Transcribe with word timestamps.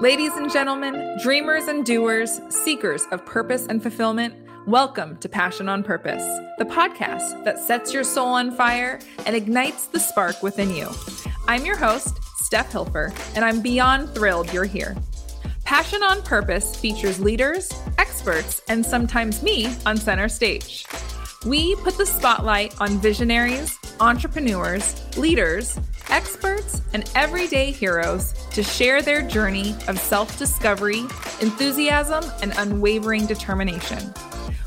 Ladies 0.00 0.32
and 0.32 0.50
gentlemen, 0.50 1.18
dreamers 1.22 1.64
and 1.64 1.84
doers, 1.84 2.40
seekers 2.48 3.04
of 3.12 3.26
purpose 3.26 3.66
and 3.66 3.82
fulfillment, 3.82 4.34
welcome 4.66 5.18
to 5.18 5.28
Passion 5.28 5.68
on 5.68 5.82
Purpose, 5.82 6.22
the 6.56 6.64
podcast 6.64 7.44
that 7.44 7.58
sets 7.58 7.92
your 7.92 8.02
soul 8.02 8.28
on 8.28 8.50
fire 8.50 8.98
and 9.26 9.36
ignites 9.36 9.88
the 9.88 10.00
spark 10.00 10.42
within 10.42 10.74
you. 10.74 10.88
I'm 11.46 11.66
your 11.66 11.76
host, 11.76 12.18
Steph 12.38 12.72
Hilfer, 12.72 13.14
and 13.36 13.44
I'm 13.44 13.60
beyond 13.60 14.14
thrilled 14.14 14.50
you're 14.54 14.64
here. 14.64 14.96
Passion 15.64 16.02
on 16.02 16.22
Purpose 16.22 16.74
features 16.74 17.20
leaders, 17.20 17.70
experts, 17.98 18.62
and 18.70 18.86
sometimes 18.86 19.42
me 19.42 19.68
on 19.84 19.98
center 19.98 20.30
stage. 20.30 20.86
We 21.44 21.74
put 21.76 21.98
the 21.98 22.06
spotlight 22.06 22.80
on 22.80 23.00
visionaries, 23.00 23.78
entrepreneurs, 24.00 24.94
leaders, 25.18 25.78
experts, 26.10 26.82
and 26.92 27.10
everyday 27.14 27.70
heroes 27.70 28.32
to 28.50 28.62
share 28.62 29.02
their 29.02 29.22
journey 29.22 29.74
of 29.88 29.98
self 29.98 30.38
discovery, 30.38 31.00
enthusiasm, 31.40 32.24
and 32.42 32.52
unwavering 32.56 33.26
determination. 33.26 34.12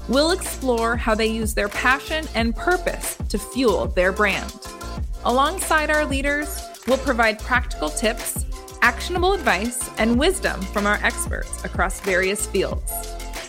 We'll 0.07 0.31
explore 0.31 0.97
how 0.97 1.15
they 1.15 1.27
use 1.27 1.53
their 1.53 1.69
passion 1.69 2.27
and 2.35 2.55
purpose 2.55 3.17
to 3.29 3.37
fuel 3.37 3.87
their 3.87 4.11
brand. 4.11 4.53
Alongside 5.25 5.89
our 5.89 6.05
leaders, 6.05 6.61
we'll 6.87 6.97
provide 6.97 7.39
practical 7.39 7.89
tips, 7.89 8.45
actionable 8.81 9.33
advice, 9.33 9.89
and 9.97 10.19
wisdom 10.19 10.59
from 10.61 10.85
our 10.85 10.99
experts 11.03 11.63
across 11.63 12.01
various 12.01 12.45
fields. 12.45 12.91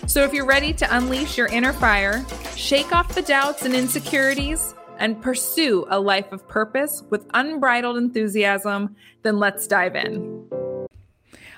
So 0.06 0.22
if 0.22 0.32
you're 0.32 0.46
ready 0.46 0.72
to 0.74 0.96
unleash 0.96 1.36
your 1.36 1.48
inner 1.48 1.72
fire, 1.72 2.24
shake 2.54 2.92
off 2.92 3.14
the 3.14 3.22
doubts 3.22 3.64
and 3.64 3.74
insecurities, 3.74 4.74
and 4.98 5.20
pursue 5.20 5.86
a 5.88 6.00
life 6.00 6.32
of 6.32 6.46
purpose 6.48 7.02
with 7.10 7.26
unbridled 7.34 7.96
enthusiasm, 7.96 8.96
then 9.22 9.38
let's 9.38 9.66
dive 9.66 9.96
in. 9.96 10.48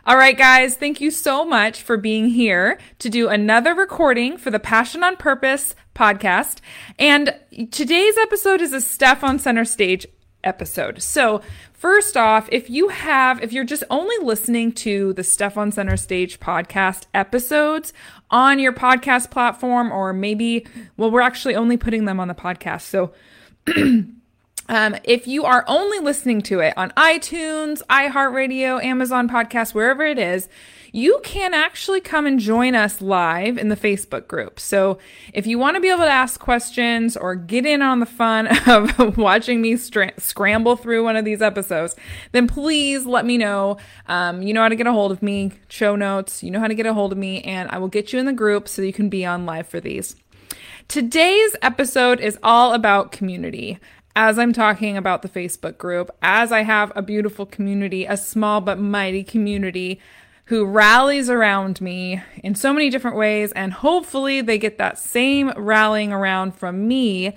All 0.06 0.16
right, 0.16 0.38
guys, 0.38 0.76
thank 0.76 1.00
you 1.00 1.10
so 1.10 1.44
much 1.44 1.82
for 1.82 1.96
being 1.96 2.28
here 2.28 2.78
to 3.00 3.10
do 3.10 3.28
another 3.28 3.74
recording 3.74 4.36
for 4.36 4.52
the 4.52 4.60
Passion 4.60 5.02
on 5.02 5.16
Purpose 5.16 5.74
podcast. 5.96 6.58
And 6.96 7.34
today's 7.72 8.16
episode 8.16 8.60
is 8.60 8.72
a 8.72 8.80
Steph 8.80 9.24
on 9.24 9.40
Center 9.40 9.64
Stage 9.64 10.06
episode. 10.46 11.02
So, 11.02 11.42
first 11.72 12.16
off, 12.16 12.48
if 12.50 12.70
you 12.70 12.88
have, 12.88 13.42
if 13.42 13.52
you're 13.52 13.64
just 13.64 13.84
only 13.90 14.16
listening 14.24 14.72
to 14.72 15.12
the 15.12 15.24
Steph 15.24 15.58
on 15.58 15.72
Center 15.72 15.96
Stage 15.96 16.40
podcast 16.40 17.04
episodes 17.12 17.92
on 18.30 18.58
your 18.58 18.72
podcast 18.72 19.30
platform, 19.30 19.92
or 19.92 20.12
maybe, 20.12 20.66
well, 20.96 21.10
we're 21.10 21.20
actually 21.20 21.56
only 21.56 21.76
putting 21.76 22.06
them 22.06 22.20
on 22.20 22.28
the 22.28 22.34
podcast. 22.34 22.82
So, 22.82 23.12
Um, 24.68 24.96
if 25.04 25.26
you 25.26 25.44
are 25.44 25.64
only 25.68 26.00
listening 26.00 26.42
to 26.42 26.60
it 26.60 26.74
on 26.76 26.90
iTunes, 26.96 27.82
iHeartRadio, 27.88 28.82
Amazon 28.82 29.28
Podcast, 29.28 29.74
wherever 29.74 30.04
it 30.04 30.18
is, 30.18 30.48
you 30.92 31.20
can 31.22 31.54
actually 31.54 32.00
come 32.00 32.26
and 32.26 32.38
join 32.38 32.74
us 32.74 33.00
live 33.00 33.58
in 33.58 33.68
the 33.68 33.76
Facebook 33.76 34.28
group. 34.28 34.58
So 34.60 34.98
if 35.32 35.46
you 35.46 35.58
want 35.58 35.76
to 35.76 35.80
be 35.80 35.88
able 35.88 36.04
to 36.04 36.10
ask 36.10 36.40
questions 36.40 37.16
or 37.16 37.34
get 37.34 37.66
in 37.66 37.82
on 37.82 38.00
the 38.00 38.06
fun 38.06 38.46
of 38.68 39.16
watching 39.16 39.60
me 39.60 39.76
stra- 39.76 40.18
scramble 40.18 40.76
through 40.76 41.04
one 41.04 41.16
of 41.16 41.24
these 41.24 41.42
episodes, 41.42 41.96
then 42.32 42.46
please 42.46 43.06
let 43.06 43.24
me 43.24 43.38
know. 43.38 43.78
Um, 44.06 44.42
you 44.42 44.54
know 44.54 44.62
how 44.62 44.68
to 44.68 44.76
get 44.76 44.86
a 44.86 44.92
hold 44.92 45.12
of 45.12 45.22
me, 45.22 45.52
show 45.68 45.96
notes, 45.96 46.42
you 46.42 46.50
know 46.50 46.60
how 46.60 46.68
to 46.68 46.74
get 46.74 46.86
a 46.86 46.94
hold 46.94 47.12
of 47.12 47.18
me, 47.18 47.42
and 47.42 47.70
I 47.70 47.78
will 47.78 47.88
get 47.88 48.12
you 48.12 48.18
in 48.18 48.26
the 48.26 48.32
group 48.32 48.68
so 48.68 48.82
you 48.82 48.92
can 48.92 49.08
be 49.08 49.24
on 49.24 49.46
live 49.46 49.66
for 49.66 49.80
these. 49.80 50.16
Today's 50.88 51.56
episode 51.62 52.20
is 52.20 52.38
all 52.42 52.72
about 52.72 53.10
community 53.10 53.80
as 54.16 54.38
I'm 54.38 54.54
talking 54.54 54.96
about 54.96 55.20
the 55.20 55.28
Facebook 55.28 55.76
group, 55.76 56.10
as 56.22 56.50
I 56.50 56.62
have 56.62 56.90
a 56.96 57.02
beautiful 57.02 57.44
community, 57.44 58.06
a 58.06 58.16
small 58.16 58.62
but 58.62 58.78
mighty 58.78 59.22
community 59.22 60.00
who 60.46 60.64
rallies 60.64 61.28
around 61.28 61.80
me 61.80 62.22
in 62.42 62.54
so 62.54 62.72
many 62.72 62.88
different 62.90 63.16
ways, 63.16 63.52
and 63.52 63.72
hopefully 63.72 64.40
they 64.40 64.58
get 64.58 64.78
that 64.78 64.98
same 64.98 65.52
rallying 65.56 66.12
around 66.12 66.54
from 66.54 66.86
me. 66.86 67.34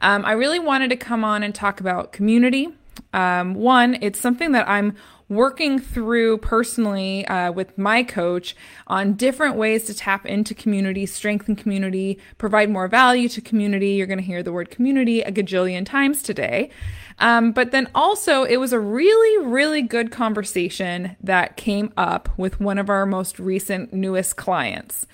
Um, 0.00 0.24
I 0.24 0.32
really 0.32 0.58
wanted 0.58 0.88
to 0.90 0.96
come 0.96 1.24
on 1.24 1.42
and 1.42 1.54
talk 1.54 1.80
about 1.80 2.12
community. 2.12 2.68
Um, 3.12 3.54
one, 3.54 3.98
it's 4.00 4.18
something 4.18 4.52
that 4.52 4.68
I'm 4.68 4.94
working 5.28 5.78
through 5.78 6.38
personally 6.38 7.26
uh, 7.26 7.50
with 7.50 7.76
my 7.76 8.02
coach 8.02 8.54
on 8.86 9.14
different 9.14 9.56
ways 9.56 9.84
to 9.84 9.94
tap 9.94 10.24
into 10.24 10.54
community, 10.54 11.04
strengthen 11.04 11.56
community, 11.56 12.18
provide 12.38 12.70
more 12.70 12.86
value 12.86 13.28
to 13.28 13.40
community. 13.40 13.90
You're 13.90 14.06
going 14.06 14.20
to 14.20 14.24
hear 14.24 14.42
the 14.42 14.52
word 14.52 14.70
community 14.70 15.22
a 15.22 15.32
gajillion 15.32 15.84
times 15.84 16.22
today. 16.22 16.70
Um, 17.18 17.52
but 17.52 17.70
then 17.70 17.88
also, 17.94 18.44
it 18.44 18.58
was 18.58 18.72
a 18.72 18.80
really, 18.80 19.46
really 19.46 19.82
good 19.82 20.10
conversation 20.10 21.16
that 21.22 21.56
came 21.56 21.92
up 21.96 22.28
with 22.36 22.60
one 22.60 22.78
of 22.78 22.90
our 22.90 23.06
most 23.06 23.38
recent, 23.38 23.92
newest 23.92 24.36
clients. 24.36 25.06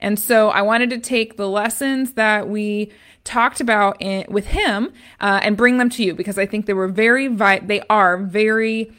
And 0.00 0.18
so 0.18 0.50
I 0.50 0.62
wanted 0.62 0.90
to 0.90 0.98
take 0.98 1.36
the 1.36 1.48
lessons 1.48 2.12
that 2.12 2.48
we 2.48 2.92
talked 3.24 3.60
about 3.60 4.00
in, 4.00 4.24
with 4.28 4.46
him 4.48 4.92
uh, 5.20 5.40
and 5.42 5.56
bring 5.56 5.78
them 5.78 5.90
to 5.90 6.04
you 6.04 6.14
because 6.14 6.38
I 6.38 6.46
think 6.46 6.66
they 6.66 6.74
were 6.74 6.88
very, 6.88 7.26
vi- 7.26 7.58
they 7.58 7.80
are 7.90 8.16
very 8.16 8.92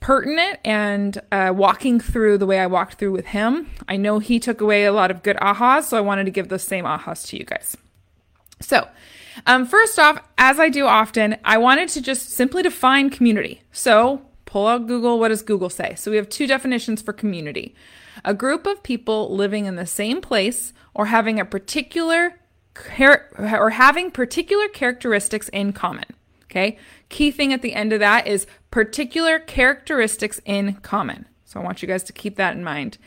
pertinent 0.00 0.58
and 0.64 1.20
uh, 1.30 1.52
walking 1.54 2.00
through 2.00 2.38
the 2.38 2.46
way 2.46 2.58
I 2.58 2.66
walked 2.66 2.94
through 2.94 3.12
with 3.12 3.26
him. 3.26 3.70
I 3.88 3.96
know 3.96 4.18
he 4.18 4.40
took 4.40 4.60
away 4.60 4.84
a 4.84 4.92
lot 4.92 5.10
of 5.10 5.22
good 5.22 5.36
ahas, 5.36 5.84
so 5.84 5.98
I 5.98 6.00
wanted 6.00 6.24
to 6.24 6.30
give 6.30 6.48
those 6.48 6.62
same 6.62 6.84
ahas 6.84 7.26
to 7.28 7.36
you 7.36 7.44
guys. 7.44 7.76
So, 8.60 8.88
um, 9.46 9.66
first 9.66 9.98
off, 9.98 10.22
as 10.38 10.58
I 10.58 10.68
do 10.68 10.86
often, 10.86 11.36
I 11.44 11.58
wanted 11.58 11.88
to 11.90 12.00
just 12.00 12.30
simply 12.30 12.62
define 12.62 13.10
community. 13.10 13.62
So, 13.70 14.22
pull 14.44 14.66
out 14.66 14.86
Google. 14.86 15.18
What 15.18 15.28
does 15.28 15.42
Google 15.42 15.70
say? 15.70 15.94
So, 15.96 16.10
we 16.10 16.16
have 16.16 16.28
two 16.28 16.46
definitions 16.46 17.02
for 17.02 17.12
community 17.12 17.74
a 18.24 18.34
group 18.34 18.66
of 18.66 18.82
people 18.82 19.34
living 19.34 19.66
in 19.66 19.76
the 19.76 19.86
same 19.86 20.20
place 20.20 20.72
or 20.94 21.06
having 21.06 21.38
a 21.38 21.44
particular 21.44 22.40
char- 22.96 23.28
or 23.38 23.70
having 23.70 24.10
particular 24.10 24.68
characteristics 24.68 25.48
in 25.50 25.72
common. 25.72 26.04
Okay. 26.44 26.78
Key 27.08 27.30
thing 27.30 27.52
at 27.52 27.62
the 27.62 27.74
end 27.74 27.92
of 27.92 28.00
that 28.00 28.26
is 28.26 28.46
particular 28.70 29.38
characteristics 29.38 30.40
in 30.44 30.74
common. 30.76 31.26
So 31.44 31.60
I 31.60 31.62
want 31.62 31.82
you 31.82 31.88
guys 31.88 32.02
to 32.04 32.12
keep 32.12 32.36
that 32.36 32.56
in 32.56 32.64
mind. 32.64 32.98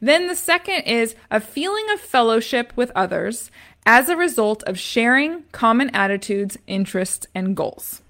Then 0.00 0.26
the 0.26 0.34
second 0.34 0.82
is 0.82 1.14
a 1.30 1.40
feeling 1.40 1.86
of 1.92 2.00
fellowship 2.00 2.72
with 2.76 2.92
others 2.94 3.50
as 3.84 4.08
a 4.08 4.16
result 4.16 4.62
of 4.64 4.78
sharing 4.78 5.44
common 5.52 5.90
attitudes, 5.90 6.58
interests, 6.66 7.26
and 7.34 7.56
goals. 7.56 8.02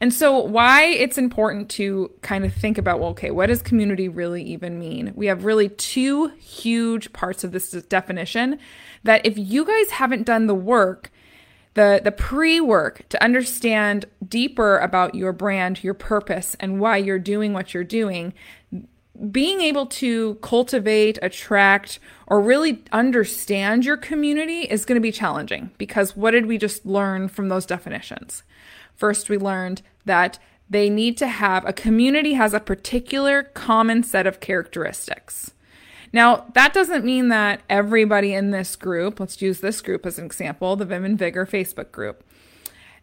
And 0.00 0.12
so, 0.12 0.38
why 0.38 0.86
it's 0.86 1.18
important 1.18 1.68
to 1.70 2.10
kind 2.20 2.44
of 2.44 2.52
think 2.52 2.78
about, 2.78 2.98
well, 2.98 3.10
okay, 3.10 3.30
what 3.30 3.46
does 3.46 3.62
community 3.62 4.08
really 4.08 4.42
even 4.42 4.78
mean? 4.78 5.12
We 5.14 5.26
have 5.26 5.44
really 5.44 5.68
two 5.68 6.28
huge 6.38 7.12
parts 7.12 7.44
of 7.44 7.52
this 7.52 7.70
definition 7.70 8.58
that 9.04 9.24
if 9.24 9.38
you 9.38 9.64
guys 9.64 9.90
haven't 9.90 10.24
done 10.24 10.46
the 10.46 10.54
work, 10.54 11.12
the 11.74 12.00
the 12.02 12.12
pre-work 12.12 13.08
to 13.08 13.22
understand 13.22 14.06
deeper 14.26 14.78
about 14.78 15.14
your 15.14 15.32
brand, 15.32 15.82
your 15.84 15.94
purpose 15.94 16.56
and 16.60 16.80
why 16.80 16.96
you're 16.96 17.18
doing 17.18 17.52
what 17.52 17.74
you're 17.74 17.84
doing, 17.84 18.32
being 19.30 19.60
able 19.60 19.86
to 19.86 20.34
cultivate, 20.36 21.18
attract 21.22 21.98
or 22.26 22.40
really 22.40 22.82
understand 22.92 23.84
your 23.84 23.96
community 23.96 24.62
is 24.62 24.84
going 24.84 24.96
to 24.96 25.02
be 25.02 25.12
challenging 25.12 25.70
because 25.78 26.16
what 26.16 26.32
did 26.32 26.46
we 26.46 26.58
just 26.58 26.84
learn 26.84 27.28
from 27.28 27.48
those 27.48 27.66
definitions? 27.66 28.42
First, 28.94 29.28
we 29.28 29.38
learned 29.38 29.82
that 30.04 30.38
they 30.68 30.90
need 30.90 31.16
to 31.18 31.28
have 31.28 31.66
a 31.66 31.72
community 31.72 32.34
has 32.34 32.54
a 32.54 32.60
particular 32.60 33.42
common 33.42 34.02
set 34.02 34.26
of 34.26 34.40
characteristics. 34.40 35.52
Now, 36.12 36.46
that 36.54 36.72
doesn't 36.72 37.04
mean 37.04 37.28
that 37.28 37.60
everybody 37.68 38.34
in 38.34 38.50
this 38.50 38.76
group, 38.76 39.18
let's 39.18 39.42
use 39.42 39.60
this 39.60 39.80
group 39.80 40.06
as 40.06 40.18
an 40.18 40.24
example, 40.24 40.76
the 40.76 40.86
Viim 40.86 41.04
and 41.04 41.18
Vigor 41.18 41.44
Facebook 41.44 41.90
group. 41.90 42.24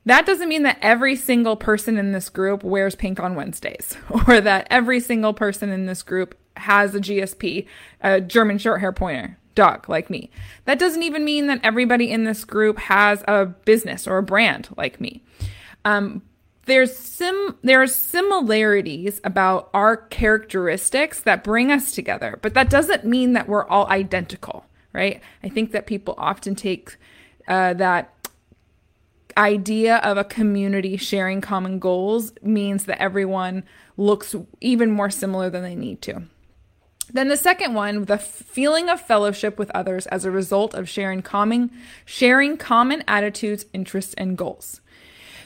That 0.06 0.26
doesn't 0.26 0.50
mean 0.50 0.64
that 0.64 0.80
every 0.82 1.16
single 1.16 1.56
person 1.56 1.98
in 1.98 2.12
this 2.12 2.30
group 2.30 2.64
wears 2.64 2.96
pink 2.96 3.20
on 3.20 3.36
Wednesdays 3.36 3.96
or 4.28 4.42
that 4.42 4.68
every 4.70 5.00
single 5.00 5.34
person 5.34 5.70
in 5.70 5.86
this 5.86 6.02
group 6.02 6.36
has 6.58 6.96
a 6.96 7.00
GSP, 7.00 7.68
a 8.02 8.20
German 8.20 8.58
short 8.58 8.80
hair 8.80 8.92
pointer 8.92 9.38
dog 9.54 9.90
like 9.90 10.10
me. 10.10 10.30
That 10.66 10.80
doesn't 10.80 11.04
even 11.04 11.26
mean 11.26 11.48
that 11.48 11.60
everybody 11.64 12.10
in 12.10 12.24
this 12.24 12.44
group 12.44 12.80
has 12.80 13.24
a 13.28 13.46
business 13.46 14.08
or 14.08 14.18
a 14.18 14.24
brand 14.24 14.70
like 14.78 15.02
me. 15.02 15.24
Um, 15.86 16.22
there's 16.66 16.96
sim 16.96 17.58
there's 17.64 17.94
similarities 17.94 19.20
about 19.24 19.70
our 19.74 19.98
characteristics 19.98 21.22
that 21.22 21.44
bring 21.44 21.72
us 21.72 21.92
together, 21.92 22.40
but 22.42 22.54
that 22.54 22.70
doesn't 22.70 23.04
mean 23.04 23.34
that 23.34 23.48
we're 23.48 23.68
all 23.68 23.88
identical, 23.88 24.66
right? 24.94 25.22
I 25.44 25.50
think 25.50 25.72
that 25.72 25.88
people 25.88 26.14
often 26.18 26.56
take 26.56 26.98
uh, 27.48 27.74
that 27.74 28.14
idea 29.38 29.98
of 29.98 30.18
a 30.18 30.24
community 30.24 30.98
sharing 30.98 31.42
common 31.42 31.80
goals 31.80 32.34
means 32.42 32.86
that 32.86 33.02
everyone 33.02 33.64
looks 33.98 34.36
even 34.60 34.92
more 34.92 35.10
similar 35.10 35.50
than 35.50 35.64
they 35.64 35.76
need 35.76 36.02
to. 36.04 36.24
Then 37.14 37.28
the 37.28 37.38
second 37.38 37.74
one, 37.74 38.06
the 38.06 38.18
feeling 38.18 38.90
of 38.90 39.02
fellowship 39.02 39.60
with 39.60 39.70
others 39.72 40.08
as 40.08 40.24
a 40.24 40.32
result 40.32 40.74
of 40.74 40.88
sharing 40.88 41.22
common 41.22 41.72
sharing 42.06 42.58
common 42.58 43.04
attitudes, 43.08 43.66
interests, 43.74 44.14
and 44.16 44.38
goals. 44.38 44.82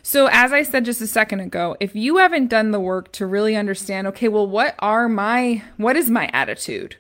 So, 0.04 0.30
as 0.32 0.54
I 0.54 0.62
said 0.62 0.86
just 0.86 1.02
a 1.02 1.08
second 1.08 1.40
ago, 1.40 1.76
if 1.80 1.96
you 1.96 2.18
haven't 2.18 2.48
done 2.48 2.70
the 2.70 2.80
work 2.80 3.12
to 3.14 3.26
really 3.26 3.56
understand, 3.56 4.06
okay, 4.08 4.28
well, 4.28 4.46
what 4.46 4.76
are 4.78 5.10
my, 5.10 5.64
what 5.78 5.96
is 5.96 6.12
my 6.12 6.30
attitude? 6.32 6.98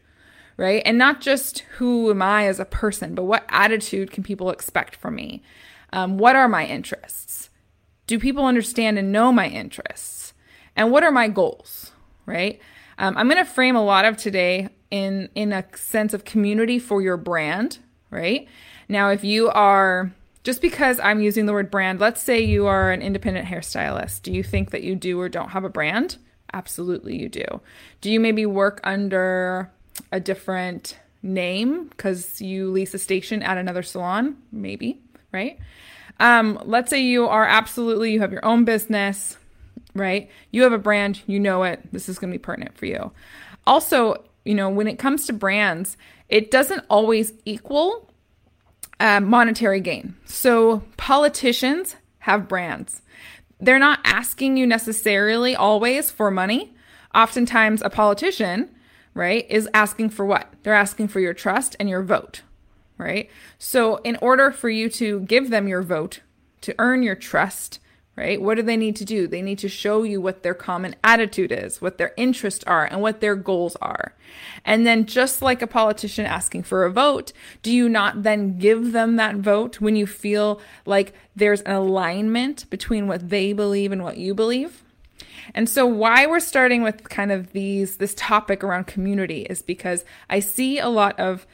Right. 0.57 0.81
And 0.85 0.97
not 0.97 1.21
just 1.21 1.59
who 1.77 2.09
am 2.09 2.21
I 2.21 2.47
as 2.47 2.59
a 2.59 2.65
person, 2.65 3.13
but 3.13 3.25
what 3.25 3.45
attitude 3.49 4.09
can 4.09 4.23
people 4.23 4.49
expect 4.49 4.95
from 4.95 5.15
me? 5.15 5.43
Um, 5.95 6.17
what 6.17 6.35
are 6.35 6.47
my 6.47 6.65
interests? 6.65 7.49
Do 8.05 8.19
people 8.19 8.45
understand 8.45 8.99
and 8.99 9.11
know 9.11 9.31
my 9.31 9.47
interests? 9.47 10.33
And 10.75 10.91
what 10.91 11.03
are 11.03 11.11
my 11.11 11.27
goals? 11.27 11.91
Right. 12.25 12.59
Um, 12.97 13.17
I'm 13.17 13.27
going 13.27 13.43
to 13.43 13.49
frame 13.49 13.75
a 13.75 13.83
lot 13.83 14.05
of 14.05 14.17
today 14.17 14.69
in 14.91 15.29
in 15.35 15.53
a 15.53 15.65
sense 15.75 16.13
of 16.13 16.25
community 16.25 16.79
for 16.79 17.01
your 17.01 17.17
brand. 17.17 17.79
Right 18.11 18.47
now, 18.87 19.09
if 19.09 19.23
you 19.23 19.49
are 19.49 20.13
just 20.43 20.61
because 20.61 20.99
I'm 20.99 21.21
using 21.21 21.45
the 21.45 21.53
word 21.53 21.71
brand, 21.71 21.99
let's 21.99 22.21
say 22.21 22.39
you 22.39 22.67
are 22.67 22.91
an 22.91 23.01
independent 23.01 23.47
hairstylist. 23.47 24.21
Do 24.21 24.31
you 24.31 24.43
think 24.43 24.71
that 24.71 24.83
you 24.83 24.95
do 24.95 25.19
or 25.19 25.27
don't 25.27 25.49
have 25.49 25.63
a 25.63 25.69
brand? 25.69 26.17
Absolutely, 26.53 27.19
you 27.19 27.29
do. 27.29 27.61
Do 28.01 28.11
you 28.11 28.19
maybe 28.19 28.45
work 28.45 28.79
under 28.83 29.71
a 30.11 30.19
different 30.19 30.97
name 31.23 31.85
because 31.87 32.41
you 32.41 32.69
lease 32.71 32.93
a 32.93 32.99
station 32.99 33.41
at 33.41 33.57
another 33.57 33.83
salon? 33.83 34.37
Maybe, 34.51 35.01
right? 35.35 35.59
Um, 36.19 36.59
let's 36.63 36.89
say 36.89 37.01
you 37.01 37.27
are 37.27 37.45
absolutely, 37.45 38.13
you 38.13 38.21
have 38.21 38.31
your 38.31 38.45
own 38.45 38.63
business, 38.65 39.37
right? 39.93 40.29
You 40.51 40.63
have 40.63 40.73
a 40.73 40.77
brand, 40.77 41.21
you 41.27 41.39
know 41.39 41.63
it. 41.63 41.81
This 41.91 42.09
is 42.09 42.17
going 42.17 42.31
to 42.31 42.39
be 42.39 42.41
pertinent 42.41 42.77
for 42.77 42.85
you. 42.85 43.11
Also, 43.67 44.23
you 44.45 44.55
know, 44.55 44.69
when 44.69 44.87
it 44.87 44.97
comes 44.97 45.27
to 45.27 45.33
brands, 45.33 45.97
it 46.29 46.51
doesn't 46.51 46.85
always 46.89 47.33
equal 47.43 48.09
uh, 48.99 49.19
monetary 49.19 49.81
gain. 49.81 50.15
So 50.25 50.83
politicians 50.97 51.97
have 52.19 52.47
brands. 52.47 53.01
They're 53.59 53.79
not 53.79 53.99
asking 54.03 54.57
you 54.57 54.67
necessarily 54.67 55.55
always 55.55 56.11
for 56.11 56.31
money. 56.31 56.73
Oftentimes, 57.13 57.81
a 57.81 57.89
politician, 57.89 58.69
right, 59.13 59.45
is 59.49 59.69
asking 59.73 60.09
for 60.09 60.25
what? 60.25 60.51
They're 60.63 60.73
asking 60.73 61.07
for 61.09 61.19
your 61.19 61.33
trust 61.33 61.75
and 61.79 61.89
your 61.89 62.03
vote, 62.03 62.41
right? 62.97 63.29
So, 63.57 63.97
in 63.97 64.17
order 64.21 64.51
for 64.51 64.69
you 64.69 64.89
to 64.89 65.21
give 65.21 65.49
them 65.49 65.67
your 65.67 65.81
vote, 65.81 66.21
to 66.61 66.75
earn 66.79 67.03
your 67.03 67.15
trust, 67.15 67.79
right? 68.15 68.41
What 68.41 68.55
do 68.55 68.61
they 68.61 68.77
need 68.77 68.95
to 68.97 69.05
do? 69.05 69.27
They 69.27 69.41
need 69.41 69.59
to 69.59 69.69
show 69.69 70.03
you 70.03 70.21
what 70.21 70.41
their 70.41 70.53
common 70.53 70.95
attitude 71.03 71.51
is, 71.51 71.81
what 71.81 71.97
their 71.97 72.13
interests 72.15 72.63
are, 72.65 72.85
and 72.85 73.01
what 73.01 73.19
their 73.19 73.35
goals 73.35 73.75
are. 73.81 74.13
And 74.63 74.87
then, 74.87 75.05
just 75.05 75.41
like 75.41 75.61
a 75.61 75.67
politician 75.67 76.25
asking 76.25 76.63
for 76.63 76.85
a 76.85 76.91
vote, 76.91 77.33
do 77.61 77.71
you 77.71 77.89
not 77.89 78.23
then 78.23 78.57
give 78.57 78.93
them 78.93 79.17
that 79.17 79.35
vote 79.35 79.81
when 79.81 79.95
you 79.95 80.07
feel 80.07 80.61
like 80.85 81.13
there's 81.35 81.61
an 81.61 81.75
alignment 81.75 82.69
between 82.69 83.07
what 83.07 83.29
they 83.29 83.53
believe 83.53 83.91
and 83.91 84.03
what 84.03 84.17
you 84.17 84.33
believe? 84.33 84.81
And 85.53 85.69
so 85.69 85.85
why 85.85 86.25
we're 86.25 86.39
starting 86.39 86.81
with 86.81 87.07
kind 87.09 87.31
of 87.31 87.51
these 87.51 87.97
this 87.97 88.15
topic 88.17 88.63
around 88.63 88.87
community 88.87 89.41
is 89.43 89.61
because 89.61 90.03
I 90.29 90.39
see 90.39 90.79
a 90.79 90.89
lot 90.89 91.19
of 91.19 91.45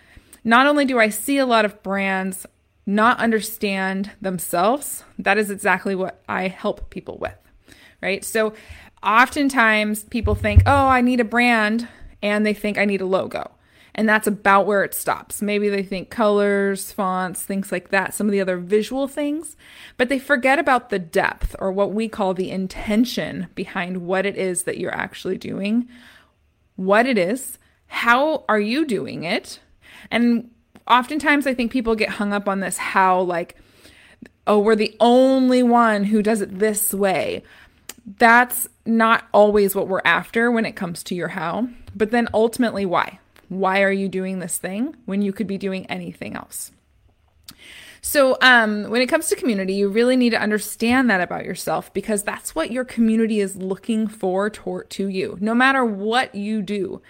not 0.43 0.67
only 0.67 0.85
do 0.85 0.99
I 0.99 1.09
see 1.09 1.37
a 1.37 1.45
lot 1.45 1.65
of 1.65 1.81
brands 1.83 2.45
not 2.85 3.19
understand 3.19 4.11
themselves, 4.21 5.03
that 5.19 5.37
is 5.37 5.51
exactly 5.51 5.95
what 5.95 6.21
I 6.27 6.47
help 6.47 6.89
people 6.89 7.17
with, 7.19 7.37
right? 8.01 8.25
So 8.25 8.53
oftentimes 9.03 10.03
people 10.05 10.35
think, 10.35 10.63
oh, 10.65 10.87
I 10.87 11.01
need 11.01 11.19
a 11.19 11.25
brand, 11.25 11.87
and 12.23 12.45
they 12.45 12.53
think 12.53 12.77
I 12.77 12.85
need 12.85 13.01
a 13.01 13.05
logo. 13.05 13.51
And 13.93 14.07
that's 14.07 14.27
about 14.27 14.65
where 14.65 14.83
it 14.83 14.93
stops. 14.93 15.41
Maybe 15.41 15.67
they 15.67 15.83
think 15.83 16.09
colors, 16.09 16.91
fonts, 16.91 17.41
things 17.41 17.71
like 17.71 17.89
that, 17.89 18.13
some 18.13 18.27
of 18.27 18.31
the 18.31 18.39
other 18.39 18.57
visual 18.57 19.07
things, 19.07 19.57
but 19.97 20.07
they 20.07 20.19
forget 20.19 20.59
about 20.59 20.89
the 20.89 20.99
depth 20.99 21.55
or 21.59 21.71
what 21.71 21.91
we 21.91 22.07
call 22.07 22.33
the 22.33 22.51
intention 22.51 23.47
behind 23.53 24.05
what 24.05 24.25
it 24.25 24.37
is 24.37 24.63
that 24.63 24.77
you're 24.77 24.95
actually 24.95 25.37
doing, 25.37 25.89
what 26.77 27.05
it 27.05 27.17
is, 27.17 27.57
how 27.87 28.45
are 28.47 28.61
you 28.61 28.85
doing 28.85 29.23
it, 29.23 29.59
and 30.09 30.49
oftentimes 30.87 31.47
I 31.47 31.53
think 31.53 31.71
people 31.71 31.95
get 31.95 32.09
hung 32.09 32.33
up 32.33 32.47
on 32.47 32.59
this 32.59 32.77
how, 32.77 33.21
like, 33.21 33.55
oh, 34.47 34.59
we're 34.59 34.75
the 34.75 34.95
only 34.99 35.63
one 35.63 36.05
who 36.05 36.21
does 36.21 36.41
it 36.41 36.59
this 36.59 36.93
way. 36.93 37.43
That's 38.17 38.67
not 38.85 39.25
always 39.31 39.75
what 39.75 39.87
we're 39.87 40.01
after 40.03 40.51
when 40.51 40.65
it 40.65 40.75
comes 40.75 41.03
to 41.03 41.15
your 41.15 41.29
how. 41.29 41.67
But 41.95 42.11
then 42.11 42.27
ultimately, 42.33 42.85
why? 42.85 43.19
Why 43.49 43.81
are 43.83 43.91
you 43.91 44.07
doing 44.07 44.39
this 44.39 44.57
thing 44.57 44.95
when 45.05 45.21
you 45.21 45.33
could 45.33 45.47
be 45.47 45.57
doing 45.57 45.85
anything 45.87 46.35
else? 46.35 46.71
So, 48.03 48.37
um, 48.41 48.89
when 48.89 49.01
it 49.01 49.07
comes 49.07 49.27
to 49.27 49.35
community, 49.35 49.73
you 49.73 49.87
really 49.87 50.17
need 50.17 50.31
to 50.31 50.41
understand 50.41 51.07
that 51.09 51.21
about 51.21 51.45
yourself 51.45 51.93
because 51.93 52.23
that's 52.23 52.55
what 52.55 52.71
your 52.71 52.83
community 52.83 53.39
is 53.39 53.55
looking 53.55 54.07
for 54.07 54.49
to, 54.49 54.83
to 54.89 55.07
you, 55.07 55.37
no 55.39 55.53
matter 55.53 55.85
what 55.85 56.33
you 56.33 56.63
do. 56.63 57.01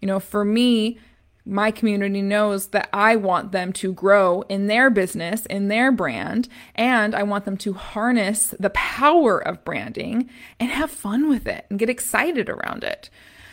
You 0.00 0.08
know, 0.08 0.18
for 0.18 0.44
me, 0.44 0.98
my 1.44 1.70
community 1.70 2.22
knows 2.22 2.68
that 2.68 2.88
I 2.92 3.16
want 3.16 3.52
them 3.52 3.72
to 3.74 3.92
grow 3.92 4.42
in 4.42 4.66
their 4.66 4.90
business, 4.90 5.46
in 5.46 5.68
their 5.68 5.90
brand, 5.90 6.48
and 6.74 7.14
I 7.14 7.22
want 7.22 7.44
them 7.44 7.56
to 7.58 7.72
harness 7.72 8.54
the 8.58 8.70
power 8.70 9.38
of 9.38 9.64
branding 9.64 10.28
and 10.58 10.70
have 10.70 10.90
fun 10.90 11.28
with 11.28 11.46
it 11.46 11.66
and 11.70 11.78
get 11.78 11.90
excited 11.90 12.48
around 12.48 12.84
it. 12.84 13.10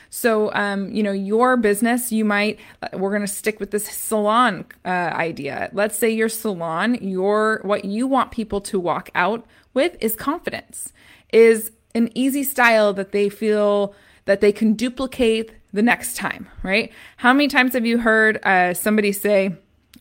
So, 0.09 0.53
um, 0.53 0.91
you 0.93 1.03
know, 1.03 1.11
your 1.11 1.57
business, 1.57 2.11
you 2.11 2.23
might, 2.23 2.59
we're 2.93 3.09
going 3.09 3.21
to 3.21 3.27
stick 3.27 3.59
with 3.59 3.71
this 3.71 3.85
salon 3.85 4.65
uh, 4.85 4.89
idea. 4.89 5.69
Let's 5.73 5.97
say 5.97 6.09
your 6.09 6.29
salon, 6.29 6.95
your, 6.95 7.59
what 7.63 7.85
you 7.85 8.07
want 8.07 8.31
people 8.31 8.61
to 8.61 8.79
walk 8.79 9.09
out 9.15 9.45
with 9.73 9.97
is 9.99 10.15
confidence, 10.15 10.93
is 11.33 11.71
an 11.93 12.09
easy 12.15 12.43
style 12.43 12.93
that 12.93 13.11
they 13.11 13.27
feel 13.27 13.93
that 14.25 14.41
they 14.41 14.51
can 14.51 14.73
duplicate 14.73 15.51
the 15.73 15.81
next 15.81 16.15
time, 16.15 16.49
right? 16.63 16.91
How 17.17 17.33
many 17.33 17.47
times 17.47 17.73
have 17.73 17.85
you 17.85 17.99
heard 17.99 18.43
uh, 18.43 18.73
somebody 18.73 19.11
say, 19.11 19.55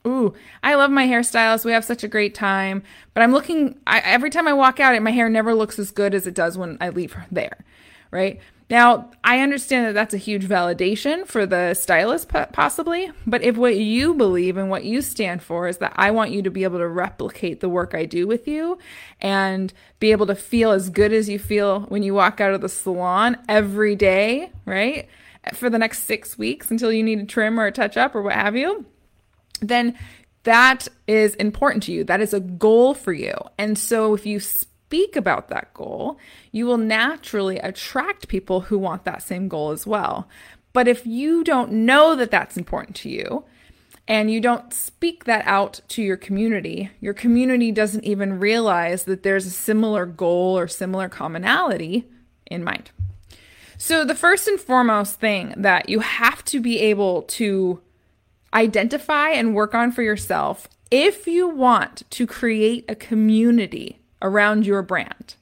Ooh, 0.07 0.35
I 0.63 0.77
love 0.77 0.91
my 0.91 1.07
hairstylist. 1.07 1.65
We 1.65 1.73
have 1.73 1.85
such 1.85 2.05
a 2.05 2.09
great 2.09 2.35
time. 2.35 2.85
But 3.13 3.23
I'm 3.23 3.33
looking, 3.33 3.79
I, 3.87 3.99
every 4.01 4.31
time 4.31 4.47
I 4.47 4.53
walk 4.53 4.79
out, 4.79 5.01
my 5.03 5.11
hair 5.11 5.29
never 5.29 5.55
looks 5.55 5.79
as 5.79 5.91
good 5.91 6.15
as 6.15 6.27
it 6.27 6.35
does 6.35 6.57
when 6.57 6.79
I 6.81 6.91
leave 6.91 7.17
there, 7.31 7.65
right? 8.13 8.41
Now, 8.69 9.13
I 9.23 9.41
understand 9.41 9.87
that 9.87 9.95
that's 9.95 10.13
a 10.15 10.19
huge 10.19 10.45
validation 10.45 11.25
for 11.25 11.47
the 11.47 11.73
stylist, 11.75 12.29
possibly. 12.53 13.13
But 13.25 13.43
if 13.43 13.57
what 13.57 13.77
you 13.77 14.13
believe 14.13 14.57
and 14.57 14.69
what 14.69 14.85
you 14.85 15.03
stand 15.03 15.41
for 15.43 15.69
is 15.69 15.79
that 15.79 15.93
I 15.95 16.11
want 16.11 16.33
you 16.33 16.43
to 16.43 16.51
be 16.51 16.65
able 16.65 16.79
to 16.79 16.89
replicate 16.89 17.61
the 17.61 17.69
work 17.69 17.95
I 17.95 18.07
do 18.07 18.27
with 18.27 18.49
you 18.49 18.79
and 19.21 19.73
be 20.01 20.11
able 20.11 20.27
to 20.27 20.35
feel 20.35 20.73
as 20.73 20.91
good 20.91 21.13
as 21.13 21.29
you 21.29 21.39
feel 21.39 21.83
when 21.83 22.03
you 22.03 22.15
walk 22.15 22.41
out 22.41 22.55
of 22.55 22.61
the 22.61 22.69
salon 22.69 23.37
every 23.49 23.95
day, 23.95 24.51
right? 24.65 25.09
For 25.55 25.71
the 25.71 25.79
next 25.79 26.05
six 26.05 26.37
weeks 26.37 26.71
until 26.71 26.93
you 26.93 27.03
need 27.03 27.21
a 27.21 27.25
trim 27.25 27.59
or 27.59 27.67
a 27.67 27.73
touch 27.73 27.97
up 27.97 28.15
or 28.15 28.23
what 28.23 28.35
have 28.35 28.57
you, 28.57 28.85
then 29.61 29.97
that 30.43 30.89
is 31.07 31.35
important 31.37 31.83
to 31.85 31.93
you. 31.93 32.05
That 32.05 32.21
is 32.21 32.35
a 32.35 32.41
goal 32.41 32.95
for 32.95 33.13
you. 33.13 33.35
And 33.59 33.79
so 33.79 34.15
if 34.15 34.27
you 34.27 34.41
speak 34.41 35.17
about 35.17 35.49
that 35.49 35.75
goal, 35.75 36.19
you 36.53 36.67
will 36.67 36.79
naturally 36.79 37.59
attract 37.59 38.29
people 38.29 38.63
who 38.63 38.79
want 38.79 39.05
that 39.05 39.23
same 39.23 39.49
goal 39.49 39.71
as 39.71 39.87
well. 39.87 40.29
But 40.73 40.89
if 40.89 41.07
you 41.07 41.43
don't 41.43 41.73
know 41.73 42.15
that 42.17 42.31
that's 42.31 42.57
important 42.57 42.97
to 42.97 43.09
you, 43.09 43.45
and 44.09 44.31
you 44.31 44.41
don't 44.41 44.73
speak 44.73 45.25
that 45.25 45.45
out 45.47 45.81
to 45.89 46.03
your 46.03 46.17
community, 46.17 46.91
your 47.01 47.15
community 47.15 47.73
doesn't 47.73 48.05
even 48.05 48.39
realize 48.39 49.05
that 49.05 49.23
there's 49.25 49.47
a 49.47 49.51
similar 49.51 50.07
goal 50.07 50.57
or 50.57 50.69
similar 50.69 51.09
commonality 51.09 52.07
in 52.47 52.63
mind. 52.63 52.91
So, 53.79 54.05
the 54.05 54.15
first 54.15 54.49
and 54.49 54.59
foremost 54.59 55.21
thing 55.21 55.53
that 55.57 55.89
you 55.89 56.01
have 56.01 56.45
to 56.47 56.61
be 56.61 56.81
able 56.81 57.23
to 57.23 57.81
identify 58.55 59.31
and 59.31 59.55
work 59.55 59.75
on 59.75 59.93
for 59.93 60.03
yourself 60.03 60.67
if 60.91 61.27
you 61.27 61.49
want 61.49 62.09
to 62.11 62.27
create 62.27 62.85
a 62.89 62.95
community 62.95 63.99
around 64.23 64.67
your 64.67 64.83
brand 64.83 65.35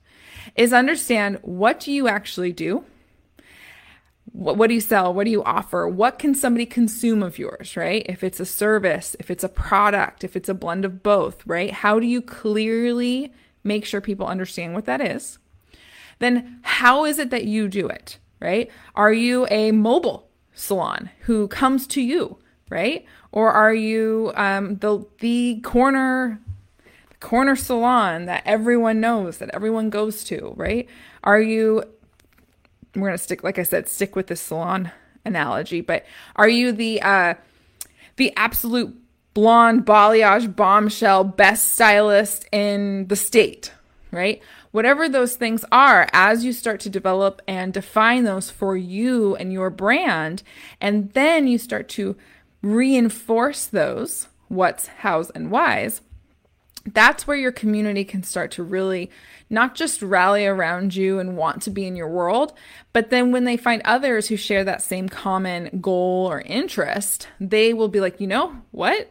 is 0.56 0.72
understand 0.72 1.38
what 1.42 1.80
do 1.80 1.92
you 1.92 2.08
actually 2.08 2.52
do? 2.52 2.84
What, 4.32 4.56
what 4.56 4.68
do 4.68 4.74
you 4.74 4.80
sell? 4.80 5.12
What 5.12 5.24
do 5.24 5.30
you 5.30 5.44
offer? 5.44 5.86
What 5.86 6.18
can 6.18 6.34
somebody 6.34 6.66
consume 6.66 7.22
of 7.22 7.38
yours, 7.38 7.76
right? 7.76 8.04
If 8.08 8.24
it's 8.24 8.40
a 8.40 8.46
service, 8.46 9.14
if 9.20 9.30
it's 9.30 9.44
a 9.44 9.48
product, 9.48 10.24
if 10.24 10.34
it's 10.34 10.48
a 10.48 10.54
blend 10.54 10.84
of 10.84 11.02
both, 11.02 11.46
right? 11.46 11.70
How 11.70 12.00
do 12.00 12.06
you 12.06 12.22
clearly 12.22 13.32
make 13.62 13.84
sure 13.84 14.00
people 14.00 14.26
understand 14.26 14.74
what 14.74 14.86
that 14.86 15.00
is? 15.00 15.38
Then 16.18 16.60
how 16.62 17.04
is 17.04 17.18
it 17.18 17.30
that 17.30 17.44
you 17.44 17.68
do 17.68 17.86
it, 17.86 18.18
right? 18.44 18.70
Are 18.94 19.12
you 19.12 19.46
a 19.50 19.72
mobile 19.72 20.28
salon 20.52 21.10
who 21.20 21.48
comes 21.48 21.86
to 21.88 22.02
you, 22.02 22.36
right? 22.68 23.06
Or 23.32 23.50
are 23.50 23.74
you 23.74 24.32
um, 24.36 24.76
the 24.76 25.04
the 25.20 25.60
corner 25.62 26.38
corner 27.24 27.56
salon 27.56 28.26
that 28.26 28.42
everyone 28.44 29.00
knows, 29.00 29.38
that 29.38 29.48
everyone 29.54 29.88
goes 29.88 30.24
to, 30.24 30.52
right? 30.56 30.86
Are 31.24 31.40
you, 31.40 31.82
we're 32.94 33.10
to 33.12 33.18
stick, 33.18 33.42
like 33.42 33.58
I 33.58 33.62
said, 33.62 33.88
stick 33.88 34.14
with 34.14 34.26
the 34.26 34.36
salon 34.36 34.92
analogy, 35.24 35.80
but 35.80 36.04
are 36.36 36.48
you 36.48 36.70
the, 36.70 37.00
uh, 37.00 37.34
the 38.16 38.30
absolute 38.36 38.94
blonde 39.32 39.86
balayage 39.86 40.54
bombshell 40.54 41.24
best 41.24 41.72
stylist 41.72 42.46
in 42.52 43.08
the 43.08 43.16
state, 43.16 43.72
right? 44.10 44.42
Whatever 44.74 45.08
those 45.08 45.36
things 45.36 45.64
are, 45.70 46.08
as 46.12 46.44
you 46.44 46.52
start 46.52 46.80
to 46.80 46.90
develop 46.90 47.40
and 47.46 47.72
define 47.72 48.24
those 48.24 48.50
for 48.50 48.76
you 48.76 49.36
and 49.36 49.52
your 49.52 49.70
brand, 49.70 50.42
and 50.80 51.12
then 51.12 51.46
you 51.46 51.56
start 51.56 51.88
to 51.88 52.16
reinforce 52.60 53.66
those 53.66 54.26
what's, 54.48 54.88
how's, 54.88 55.30
and 55.30 55.52
why's, 55.52 56.00
that's 56.92 57.24
where 57.24 57.36
your 57.36 57.52
community 57.52 58.02
can 58.02 58.24
start 58.24 58.50
to 58.50 58.64
really 58.64 59.12
not 59.48 59.76
just 59.76 60.02
rally 60.02 60.44
around 60.44 60.96
you 60.96 61.20
and 61.20 61.36
want 61.36 61.62
to 61.62 61.70
be 61.70 61.86
in 61.86 61.94
your 61.94 62.08
world, 62.08 62.52
but 62.92 63.10
then 63.10 63.30
when 63.30 63.44
they 63.44 63.56
find 63.56 63.80
others 63.84 64.26
who 64.26 64.36
share 64.36 64.64
that 64.64 64.82
same 64.82 65.08
common 65.08 65.78
goal 65.80 66.26
or 66.28 66.40
interest, 66.40 67.28
they 67.38 67.72
will 67.72 67.86
be 67.86 68.00
like, 68.00 68.20
you 68.20 68.26
know 68.26 68.56
what? 68.72 69.08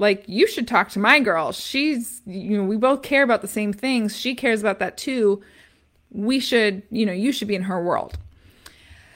Like, 0.00 0.24
you 0.26 0.46
should 0.46 0.66
talk 0.66 0.88
to 0.90 0.98
my 0.98 1.20
girl. 1.20 1.52
She's, 1.52 2.22
you 2.24 2.56
know, 2.56 2.64
we 2.64 2.78
both 2.78 3.02
care 3.02 3.22
about 3.22 3.42
the 3.42 3.48
same 3.48 3.72
things. 3.72 4.16
She 4.16 4.34
cares 4.34 4.60
about 4.60 4.78
that 4.78 4.96
too. 4.96 5.42
We 6.10 6.40
should, 6.40 6.82
you 6.90 7.04
know, 7.04 7.12
you 7.12 7.32
should 7.32 7.48
be 7.48 7.54
in 7.54 7.64
her 7.64 7.82
world. 7.84 8.18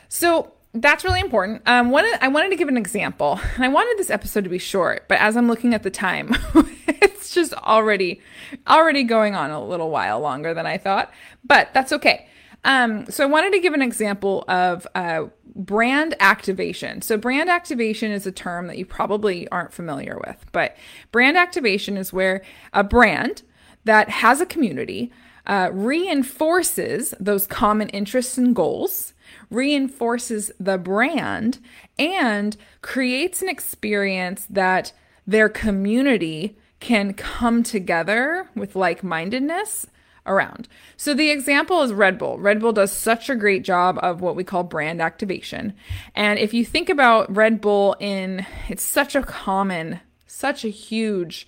So, 0.09 0.53
that's 0.75 1.05
really 1.05 1.21
important. 1.21 1.63
Um, 1.67 1.91
one, 1.91 2.05
I 2.21 2.29
wanted 2.29 2.51
to 2.51 2.57
give 2.57 2.69
an 2.69 2.77
example. 2.77 3.41
I 3.59 3.69
wanted 3.69 3.97
this 3.97 4.11
episode 4.11 4.45
to 4.45 4.51
be 4.51 4.59
short, 4.59 5.07
but 5.09 5.19
as 5.21 5.37
I'm 5.37 5.47
looking 5.47 5.73
at 5.73 5.85
the 5.85 5.91
time, 5.91 6.35
it's 6.87 7.33
just 7.33 7.55
already, 7.55 8.21
already 8.67 9.05
going 9.05 9.35
on 9.35 9.53
a 9.53 9.65
little 9.65 9.91
while 9.91 10.21
longer 10.21 10.53
than 10.53 10.67
I 10.67 10.79
thought. 10.79 11.13
But 11.45 11.73
that's 11.73 11.93
okay. 11.93 12.29
Um, 12.65 13.07
so 13.07 13.25
I 13.25 13.27
wanted 13.27 13.53
to 13.53 13.61
give 13.61 13.75
an 13.75 13.83
example 13.83 14.45
of 14.49 14.87
uh, 14.95 15.25
brand 15.55 16.15
activation. 16.21 17.03
So 17.03 17.17
brand 17.17 17.51
activation 17.51 18.11
is 18.11 18.27
a 18.27 18.33
term 18.33 18.67
that 18.69 18.79
you 18.79 18.87
probably 18.87 19.47
aren't 19.49 19.73
familiar 19.73 20.19
with, 20.27 20.45
but 20.53 20.77
brand 21.13 21.37
activation 21.37 21.97
is 21.97 22.13
where 22.13 22.43
a 22.73 22.83
brand 22.83 23.43
that 23.85 24.09
has 24.09 24.41
a 24.41 24.47
community 24.47 25.13
uh, 25.47 25.69
reinforces 25.73 27.15
those 27.21 27.47
common 27.47 27.91
interests 27.91 28.39
and 28.39 28.57
goals 28.57 29.13
reinforces 29.51 30.51
the 30.59 30.79
brand 30.79 31.59
and 31.99 32.57
creates 32.83 33.43
an 33.43 33.49
experience 33.49 34.47
that 34.49 34.93
their 35.27 35.49
community 35.49 36.57
can 36.81 37.15
come 37.15 37.63
together 37.63 38.49
with 38.55 38.77
like 38.77 39.03
mindedness 39.03 39.87
around. 40.27 40.69
So 40.97 41.15
the 41.15 41.31
example 41.31 41.83
is 41.83 41.93
Red 41.93 42.19
Bull. 42.19 42.39
Red 42.39 42.61
Bull 42.61 42.73
does 42.73 42.93
such 42.93 43.29
a 43.29 43.37
great 43.37 43.63
job 43.63 43.99
of 44.03 44.21
what 44.21 44.37
we 44.37 44.45
call 44.45 44.63
brand 44.63 45.01
activation. 45.01 45.75
And 46.15 46.39
if 46.39 46.55
you 46.55 46.65
think 46.65 46.89
about 46.89 47.35
Red 47.35 47.61
Bull 47.61 47.97
in 48.01 48.47
it's 48.69 48.83
such 48.83 49.15
a 49.15 49.23
common, 49.23 50.01
such 50.27 50.65
a 50.65 50.69
huge 50.69 51.47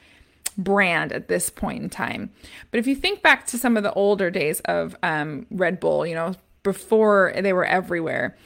brand 0.59 1.13
at 1.13 1.29
this 1.29 1.51
point 1.51 1.83
in 1.83 1.91
time. 1.91 2.31
But 2.71 2.81
if 2.81 2.87
you 2.87 2.95
think 2.95 3.23
back 3.23 3.47
to 3.49 3.59
some 3.59 3.77
of 3.77 3.83
the 3.83 3.93
older 3.93 4.31
days 4.31 4.61
of 4.61 4.97
um, 5.03 5.47
Red 5.51 5.81
Bull, 5.81 6.07
you 6.07 6.15
know, 6.15 6.35
before 6.63 7.33
they 7.39 7.53
were 7.53 7.65
everywhere, 7.65 8.37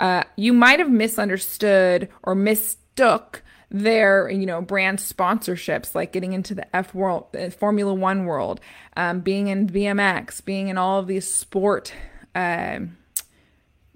uh, 0.00 0.24
you 0.36 0.52
might 0.52 0.78
have 0.78 0.90
misunderstood 0.90 2.08
or 2.22 2.34
mistook 2.34 3.42
their 3.72 4.28
you 4.28 4.44
know 4.44 4.60
brand 4.60 4.98
sponsorships 4.98 5.94
like 5.94 6.12
getting 6.12 6.34
into 6.34 6.54
the 6.54 6.76
f 6.76 6.94
world 6.94 7.34
formula 7.58 7.94
one 7.94 8.26
world 8.26 8.60
um, 8.98 9.20
being 9.20 9.48
in 9.48 9.66
bmx 9.66 10.44
being 10.44 10.68
in 10.68 10.76
all 10.76 10.98
of 10.98 11.06
these 11.06 11.26
sport 11.26 11.94
uh, 12.34 12.80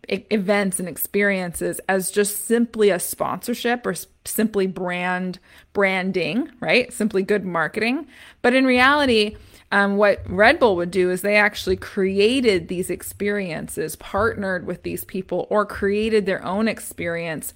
events 0.08 0.78
and 0.78 0.88
experiences 0.88 1.80
as 1.88 2.10
just 2.10 2.46
simply 2.46 2.90
a 2.90 2.98
sponsorship 2.98 3.84
or 3.86 3.94
simply 4.24 4.66
brand 4.66 5.38
branding 5.72 6.50
right? 6.60 6.92
Simply 6.92 7.22
good 7.22 7.44
marketing. 7.44 8.06
But 8.42 8.54
in 8.54 8.64
reality 8.64 9.36
um, 9.72 9.96
what 9.96 10.22
Red 10.30 10.60
Bull 10.60 10.76
would 10.76 10.92
do 10.92 11.10
is 11.10 11.22
they 11.22 11.34
actually 11.36 11.76
created 11.76 12.68
these 12.68 12.88
experiences, 12.88 13.96
partnered 13.96 14.64
with 14.64 14.84
these 14.84 15.04
people, 15.04 15.48
or 15.50 15.66
created 15.66 16.24
their 16.24 16.44
own 16.44 16.68
experience 16.68 17.52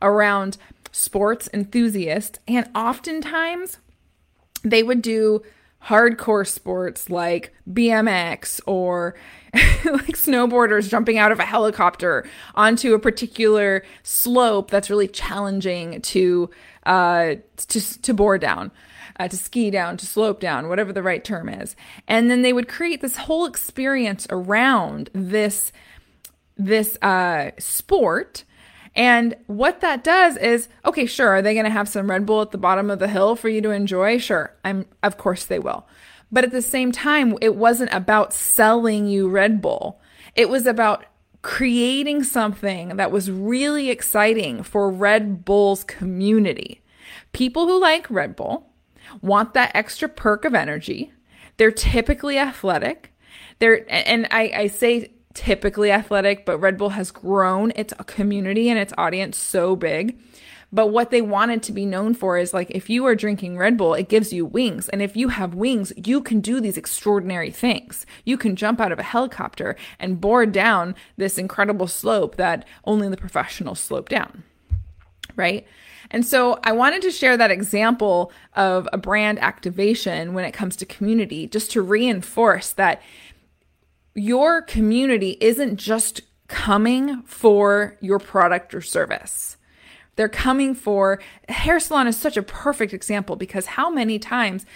around 0.00 0.56
sports 0.90 1.48
enthusiasts. 1.52 2.38
And 2.48 2.68
oftentimes 2.74 3.78
they 4.62 4.82
would 4.82 5.02
do 5.02 5.42
hardcore 5.84 6.46
sports 6.46 7.08
like 7.08 7.54
BMX 7.70 8.60
or 8.66 9.14
like 9.54 10.16
snowboarders 10.16 10.90
jumping 10.90 11.16
out 11.16 11.32
of 11.32 11.38
a 11.38 11.44
helicopter 11.44 12.28
onto 12.54 12.92
a 12.92 12.98
particular 12.98 13.82
slope 14.02 14.70
that's 14.70 14.90
really 14.90 15.08
challenging 15.08 16.00
to 16.02 16.50
uh 16.84 17.34
to 17.56 18.02
to 18.02 18.14
board 18.14 18.40
down 18.40 18.70
uh, 19.20 19.28
to 19.28 19.36
ski 19.36 19.70
down, 19.70 19.98
to 19.98 20.06
slope 20.06 20.40
down, 20.40 20.68
whatever 20.68 20.94
the 20.94 21.02
right 21.02 21.22
term 21.22 21.48
is. 21.50 21.76
And 22.08 22.30
then 22.30 22.40
they 22.40 22.54
would 22.54 22.68
create 22.68 23.02
this 23.02 23.16
whole 23.16 23.44
experience 23.44 24.26
around 24.30 25.10
this 25.12 25.72
this 26.56 26.96
uh, 27.02 27.50
sport. 27.58 28.44
And 28.94 29.36
what 29.46 29.80
that 29.80 30.02
does 30.02 30.36
is, 30.36 30.68
okay, 30.84 31.06
sure, 31.06 31.28
are 31.28 31.42
they 31.42 31.54
going 31.54 31.64
to 31.64 31.70
have 31.70 31.88
some 31.88 32.10
Red 32.10 32.26
Bull 32.26 32.42
at 32.42 32.50
the 32.50 32.58
bottom 32.58 32.90
of 32.90 32.98
the 32.98 33.08
hill 33.08 33.36
for 33.36 33.48
you 33.48 33.60
to 33.62 33.70
enjoy? 33.70 34.18
Sure, 34.18 34.54
I'm. 34.64 34.86
Of 35.02 35.16
course 35.16 35.44
they 35.44 35.58
will. 35.58 35.86
But 36.32 36.44
at 36.44 36.50
the 36.50 36.62
same 36.62 36.92
time, 36.92 37.36
it 37.40 37.56
wasn't 37.56 37.92
about 37.92 38.32
selling 38.32 39.06
you 39.06 39.28
Red 39.28 39.60
Bull. 39.60 40.00
It 40.34 40.48
was 40.48 40.66
about 40.66 41.04
creating 41.42 42.22
something 42.24 42.96
that 42.96 43.10
was 43.10 43.30
really 43.30 43.90
exciting 43.90 44.62
for 44.62 44.90
Red 44.90 45.44
Bull's 45.44 45.84
community. 45.84 46.82
People 47.32 47.66
who 47.66 47.80
like 47.80 48.10
Red 48.10 48.36
Bull, 48.36 48.70
want 49.22 49.54
that 49.54 49.72
extra 49.74 50.08
perk 50.08 50.44
of 50.44 50.54
energy. 50.54 51.12
They're 51.56 51.70
typically 51.70 52.38
athletic. 52.38 53.12
They're 53.58 53.84
and 53.88 54.26
I, 54.30 54.52
I 54.54 54.66
say 54.68 55.12
typically 55.34 55.90
athletic, 55.90 56.44
but 56.44 56.58
Red 56.58 56.76
Bull 56.76 56.90
has 56.90 57.10
grown 57.10 57.72
its 57.76 57.94
community 58.06 58.68
and 58.68 58.78
its 58.78 58.92
audience 58.98 59.36
so 59.36 59.76
big. 59.76 60.18
But 60.72 60.88
what 60.88 61.10
they 61.10 61.20
wanted 61.20 61.62
to 61.64 61.72
be 61.72 61.84
known 61.84 62.14
for 62.14 62.38
is 62.38 62.54
like 62.54 62.70
if 62.70 62.88
you 62.88 63.04
are 63.06 63.16
drinking 63.16 63.58
Red 63.58 63.76
Bull, 63.76 63.94
it 63.94 64.08
gives 64.08 64.32
you 64.32 64.46
wings. 64.46 64.88
And 64.88 65.02
if 65.02 65.16
you 65.16 65.28
have 65.28 65.54
wings, 65.54 65.92
you 65.96 66.20
can 66.20 66.40
do 66.40 66.60
these 66.60 66.76
extraordinary 66.76 67.50
things. 67.50 68.06
You 68.24 68.36
can 68.36 68.54
jump 68.54 68.80
out 68.80 68.92
of 68.92 68.98
a 68.98 69.04
helicopter 69.04 69.76
and 69.98 70.20
board 70.20 70.52
down 70.52 70.94
this 71.16 71.38
incredible 71.38 71.88
slope 71.88 72.36
that 72.36 72.64
only 72.84 73.08
the 73.08 73.16
professionals 73.16 73.80
slope 73.80 74.08
down. 74.08 74.44
Right? 75.34 75.66
And 76.12 76.26
so 76.26 76.58
I 76.64 76.72
wanted 76.72 77.02
to 77.02 77.10
share 77.10 77.36
that 77.36 77.50
example 77.50 78.32
of 78.54 78.88
a 78.92 78.98
brand 78.98 79.38
activation 79.40 80.34
when 80.34 80.44
it 80.44 80.52
comes 80.52 80.76
to 80.76 80.86
community, 80.86 81.46
just 81.46 81.70
to 81.72 81.82
reinforce 81.82 82.72
that 82.72 83.00
your 84.14 84.62
community 84.62 85.36
isn't 85.40 85.76
just 85.76 86.22
coming 86.48 87.22
for 87.22 87.96
your 88.00 88.18
product 88.18 88.74
or 88.74 88.80
service. 88.80 89.56
They're 90.16 90.28
coming 90.28 90.74
for 90.74 91.20
hair 91.48 91.80
salon 91.80 92.06
is 92.06 92.16
such 92.16 92.36
a 92.36 92.42
perfect 92.42 92.92
example 92.92 93.36
because 93.36 93.66
how 93.66 93.88
many 93.88 94.18
times 94.18 94.66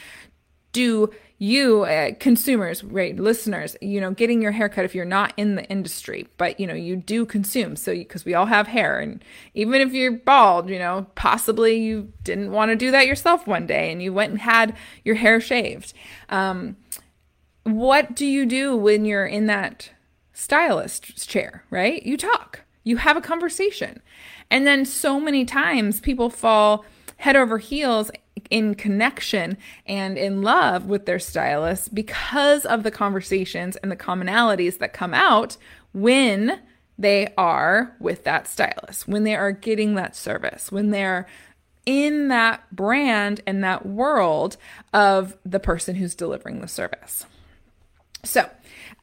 do 0.72 1.10
you 1.38 1.82
uh, 1.84 2.12
consumers 2.20 2.84
right 2.84 3.16
listeners 3.16 3.76
you 3.80 4.00
know 4.00 4.12
getting 4.12 4.40
your 4.40 4.52
haircut 4.52 4.84
if 4.84 4.94
you're 4.94 5.04
not 5.04 5.32
in 5.36 5.56
the 5.56 5.64
industry 5.64 6.28
but 6.36 6.58
you 6.60 6.66
know 6.66 6.74
you 6.74 6.94
do 6.94 7.26
consume 7.26 7.74
so 7.74 7.92
because 7.92 8.24
we 8.24 8.34
all 8.34 8.46
have 8.46 8.68
hair 8.68 9.00
and 9.00 9.22
even 9.52 9.80
if 9.80 9.92
you're 9.92 10.12
bald 10.12 10.70
you 10.70 10.78
know 10.78 11.06
possibly 11.16 11.76
you 11.76 12.12
didn't 12.22 12.52
want 12.52 12.70
to 12.70 12.76
do 12.76 12.90
that 12.92 13.06
yourself 13.06 13.46
one 13.46 13.66
day 13.66 13.90
and 13.90 14.00
you 14.00 14.12
went 14.12 14.30
and 14.30 14.40
had 14.40 14.76
your 15.04 15.16
hair 15.16 15.40
shaved 15.40 15.92
um, 16.28 16.76
what 17.64 18.14
do 18.14 18.26
you 18.26 18.46
do 18.46 18.76
when 18.76 19.04
you're 19.04 19.26
in 19.26 19.46
that 19.46 19.90
stylist's 20.32 21.26
chair 21.26 21.64
right 21.70 22.04
you 22.04 22.16
talk 22.16 22.60
you 22.82 22.96
have 22.98 23.16
a 23.16 23.20
conversation 23.20 24.00
and 24.50 24.66
then 24.66 24.84
so 24.84 25.18
many 25.18 25.44
times 25.44 26.00
people 26.00 26.30
fall 26.30 26.84
head 27.18 27.36
over 27.36 27.58
heels 27.58 28.10
in 28.50 28.74
connection 28.74 29.56
and 29.86 30.18
in 30.18 30.42
love 30.42 30.86
with 30.86 31.06
their 31.06 31.18
stylist 31.18 31.94
because 31.94 32.66
of 32.66 32.82
the 32.82 32.90
conversations 32.90 33.76
and 33.76 33.90
the 33.90 33.96
commonalities 33.96 34.78
that 34.78 34.92
come 34.92 35.14
out 35.14 35.56
when 35.92 36.60
they 36.98 37.32
are 37.36 37.96
with 37.98 38.24
that 38.24 38.46
stylist, 38.46 39.08
when 39.08 39.24
they 39.24 39.34
are 39.34 39.52
getting 39.52 39.94
that 39.94 40.14
service, 40.14 40.70
when 40.70 40.90
they're 40.90 41.26
in 41.86 42.28
that 42.28 42.64
brand 42.74 43.40
and 43.46 43.62
that 43.62 43.84
world 43.84 44.56
of 44.92 45.36
the 45.44 45.60
person 45.60 45.96
who's 45.96 46.14
delivering 46.14 46.60
the 46.60 46.68
service. 46.68 47.26
So, 48.24 48.48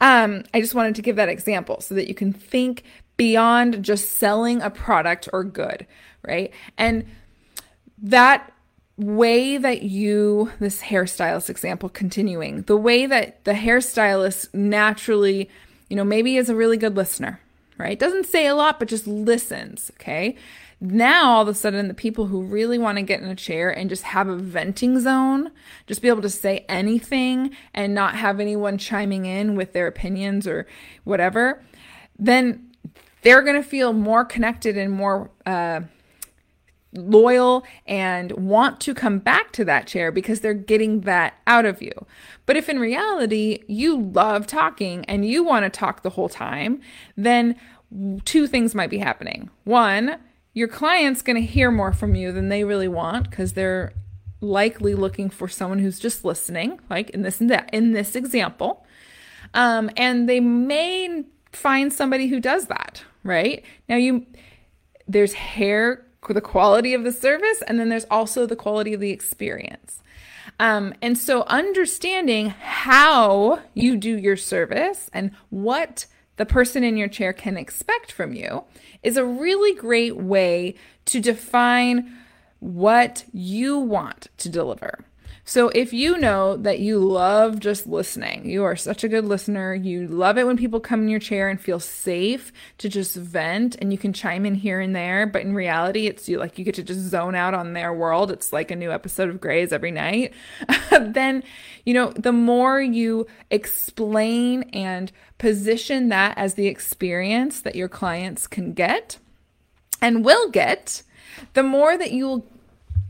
um, 0.00 0.44
I 0.52 0.60
just 0.60 0.74
wanted 0.74 0.94
to 0.96 1.02
give 1.02 1.16
that 1.16 1.28
example 1.28 1.80
so 1.80 1.94
that 1.94 2.08
you 2.08 2.14
can 2.14 2.32
think 2.32 2.82
beyond 3.16 3.82
just 3.82 4.12
selling 4.12 4.60
a 4.62 4.70
product 4.70 5.28
or 5.32 5.44
good, 5.44 5.86
right? 6.26 6.52
And 6.76 7.04
that 7.98 8.52
way 8.96 9.56
that 9.56 9.82
you, 9.82 10.50
this 10.58 10.82
hairstylist 10.82 11.48
example 11.48 11.88
continuing, 11.88 12.62
the 12.62 12.76
way 12.76 13.06
that 13.06 13.44
the 13.44 13.52
hairstylist 13.52 14.52
naturally, 14.54 15.48
you 15.88 15.96
know, 15.96 16.04
maybe 16.04 16.36
is 16.36 16.48
a 16.48 16.54
really 16.54 16.76
good 16.76 16.96
listener, 16.96 17.40
right? 17.78 17.98
Doesn't 17.98 18.26
say 18.26 18.46
a 18.46 18.54
lot, 18.54 18.78
but 18.78 18.88
just 18.88 19.06
listens, 19.06 19.90
okay? 20.00 20.36
Now 20.82 21.30
all 21.30 21.42
of 21.42 21.48
a 21.48 21.54
sudden 21.54 21.88
the 21.88 21.94
people 21.94 22.26
who 22.26 22.42
really 22.42 22.78
want 22.78 22.98
to 22.98 23.02
get 23.02 23.20
in 23.20 23.28
a 23.28 23.36
chair 23.36 23.70
and 23.70 23.88
just 23.88 24.02
have 24.02 24.28
a 24.28 24.36
venting 24.36 24.98
zone 24.98 25.50
just 25.86 26.02
be 26.02 26.08
able 26.08 26.22
to 26.22 26.28
say 26.28 26.64
anything 26.68 27.54
and 27.72 27.94
not 27.94 28.16
have 28.16 28.40
anyone 28.40 28.76
chiming 28.76 29.24
in 29.24 29.54
with 29.54 29.72
their 29.72 29.86
opinions 29.86 30.46
or 30.46 30.66
whatever 31.04 31.62
then 32.18 32.68
they're 33.22 33.42
going 33.42 33.60
to 33.60 33.68
feel 33.68 33.92
more 33.92 34.24
connected 34.24 34.76
and 34.76 34.92
more 34.92 35.30
uh, 35.46 35.80
loyal 36.94 37.64
and 37.86 38.32
want 38.32 38.80
to 38.80 38.94
come 38.94 39.18
back 39.18 39.52
to 39.52 39.64
that 39.64 39.86
chair 39.86 40.12
because 40.12 40.40
they're 40.40 40.54
getting 40.54 41.02
that 41.02 41.34
out 41.46 41.64
of 41.64 41.80
you. 41.80 41.92
But 42.44 42.56
if 42.56 42.68
in 42.68 42.78
reality 42.78 43.62
you 43.66 43.98
love 43.98 44.46
talking 44.46 45.04
and 45.06 45.24
you 45.24 45.42
want 45.42 45.64
to 45.64 45.70
talk 45.70 46.02
the 46.02 46.10
whole 46.10 46.28
time, 46.28 46.80
then 47.16 47.56
two 48.24 48.46
things 48.46 48.74
might 48.74 48.90
be 48.90 48.98
happening. 48.98 49.50
One, 49.64 50.18
your 50.54 50.68
client's 50.68 51.22
going 51.22 51.36
to 51.36 51.46
hear 51.46 51.70
more 51.70 51.92
from 51.92 52.14
you 52.14 52.32
than 52.32 52.48
they 52.48 52.64
really 52.64 52.88
want 52.88 53.30
because 53.30 53.54
they're 53.54 53.92
likely 54.40 54.94
looking 54.94 55.30
for 55.30 55.48
someone 55.48 55.78
who's 55.78 55.98
just 55.98 56.24
listening, 56.24 56.80
like 56.90 57.10
in 57.10 57.22
this 57.22 57.40
in 57.40 57.92
this 57.92 58.14
example. 58.14 58.84
Um, 59.54 59.90
and 59.96 60.28
they 60.28 60.40
may 60.40 61.24
find 61.52 61.92
somebody 61.92 62.28
who 62.28 62.40
does 62.40 62.66
that, 62.66 63.02
right? 63.22 63.64
Now 63.88 63.96
you 63.96 64.26
there's 65.06 65.34
hair 65.34 66.06
the 66.28 66.40
quality 66.40 66.94
of 66.94 67.02
the 67.02 67.12
service 67.12 67.62
and 67.66 67.80
then 67.80 67.88
there's 67.88 68.06
also 68.10 68.46
the 68.46 68.56
quality 68.56 68.94
of 68.94 69.00
the 69.00 69.10
experience. 69.10 70.02
Um, 70.60 70.94
and 71.02 71.18
so 71.18 71.42
understanding 71.44 72.50
how 72.50 73.60
you 73.74 73.96
do 73.96 74.16
your 74.16 74.36
service 74.36 75.10
and 75.12 75.32
what 75.50 76.06
the 76.42 76.46
person 76.46 76.82
in 76.82 76.96
your 76.96 77.06
chair 77.06 77.32
can 77.32 77.56
expect 77.56 78.10
from 78.10 78.32
you 78.32 78.64
is 79.04 79.16
a 79.16 79.24
really 79.24 79.78
great 79.78 80.16
way 80.16 80.74
to 81.04 81.20
define 81.20 82.12
what 82.58 83.24
you 83.32 83.78
want 83.78 84.26
to 84.38 84.48
deliver. 84.48 85.04
So 85.44 85.70
if 85.70 85.92
you 85.92 86.18
know 86.18 86.56
that 86.56 86.78
you 86.78 87.00
love 87.00 87.58
just 87.58 87.86
listening, 87.86 88.48
you 88.48 88.62
are 88.62 88.76
such 88.76 89.02
a 89.02 89.08
good 89.08 89.24
listener, 89.24 89.74
you 89.74 90.06
love 90.06 90.38
it 90.38 90.46
when 90.46 90.56
people 90.56 90.78
come 90.78 91.02
in 91.02 91.08
your 91.08 91.18
chair 91.18 91.48
and 91.48 91.60
feel 91.60 91.80
safe 91.80 92.52
to 92.78 92.88
just 92.88 93.16
vent 93.16 93.74
and 93.80 93.90
you 93.90 93.98
can 93.98 94.12
chime 94.12 94.46
in 94.46 94.54
here 94.54 94.80
and 94.80 94.94
there, 94.94 95.26
but 95.26 95.42
in 95.42 95.52
reality 95.52 96.06
it's 96.06 96.28
you 96.28 96.38
like 96.38 96.58
you 96.58 96.64
get 96.64 96.76
to 96.76 96.82
just 96.84 97.00
zone 97.00 97.34
out 97.34 97.54
on 97.54 97.72
their 97.72 97.92
world. 97.92 98.30
It's 98.30 98.52
like 98.52 98.70
a 98.70 98.76
new 98.76 98.92
episode 98.92 99.30
of 99.30 99.40
Grey's 99.40 99.72
every 99.72 99.90
night. 99.90 100.32
then, 100.90 101.42
you 101.84 101.92
know, 101.92 102.12
the 102.12 102.32
more 102.32 102.80
you 102.80 103.26
explain 103.50 104.62
and 104.72 105.10
position 105.38 106.08
that 106.10 106.38
as 106.38 106.54
the 106.54 106.68
experience 106.68 107.60
that 107.62 107.74
your 107.74 107.88
clients 107.88 108.46
can 108.46 108.74
get 108.74 109.18
and 110.00 110.24
will 110.24 110.50
get, 110.50 111.02
the 111.54 111.64
more 111.64 111.96
that 111.96 112.12
you 112.12 112.26
will 112.26 112.46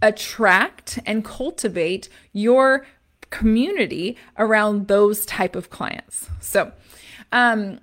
attract 0.02 0.98
and 1.06 1.24
cultivate 1.24 2.08
your 2.32 2.86
community 3.30 4.16
around 4.36 4.88
those 4.88 5.24
type 5.24 5.56
of 5.56 5.70
clients. 5.70 6.28
So, 6.40 6.72
um, 7.32 7.80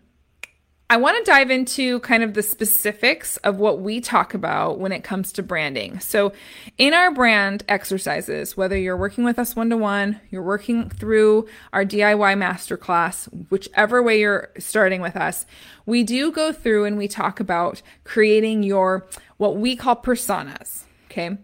I 0.92 0.98
want 0.98 1.24
to 1.24 1.32
dive 1.32 1.52
into 1.52 2.00
kind 2.00 2.24
of 2.24 2.34
the 2.34 2.42
specifics 2.42 3.38
of 3.38 3.58
what 3.58 3.80
we 3.80 4.02
talk 4.02 4.34
about 4.34 4.80
when 4.80 4.92
it 4.92 5.04
comes 5.04 5.32
to 5.34 5.44
branding. 5.44 6.00
So, 6.00 6.34
in 6.80 6.96
our 6.96 7.12
brand 7.14 7.64
exercises, 7.68 8.58
whether 8.58 8.76
you're 8.76 8.98
working 8.98 9.24
with 9.24 9.38
us 9.38 9.56
one 9.56 9.70
to 9.70 9.78
one, 9.78 10.20
you're 10.32 10.42
working 10.42 10.90
through 10.90 11.48
our 11.74 11.86
DIY 11.86 12.36
masterclass, 12.42 13.28
whichever 13.52 14.02
way 14.02 14.20
you're 14.20 14.50
starting 14.58 15.00
with 15.00 15.16
us, 15.16 15.46
we 15.86 16.04
do 16.04 16.32
go 16.32 16.52
through 16.52 16.86
and 16.86 16.98
we 16.98 17.08
talk 17.08 17.40
about 17.40 17.84
creating 18.04 18.64
your 18.64 19.06
what 19.38 19.58
we 19.58 19.76
call 19.76 19.96
personas. 19.96 20.86
Okay. 21.06 21.38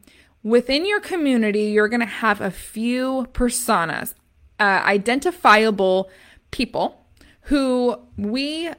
Within 0.46 0.86
your 0.86 1.00
community, 1.00 1.64
you're 1.64 1.88
going 1.88 2.02
to 2.02 2.06
have 2.06 2.40
a 2.40 2.52
few 2.52 3.28
personas, 3.34 4.14
uh, 4.60 4.84
identifiable 4.86 6.08
people 6.52 7.04
who 7.46 8.00
we 8.16 8.70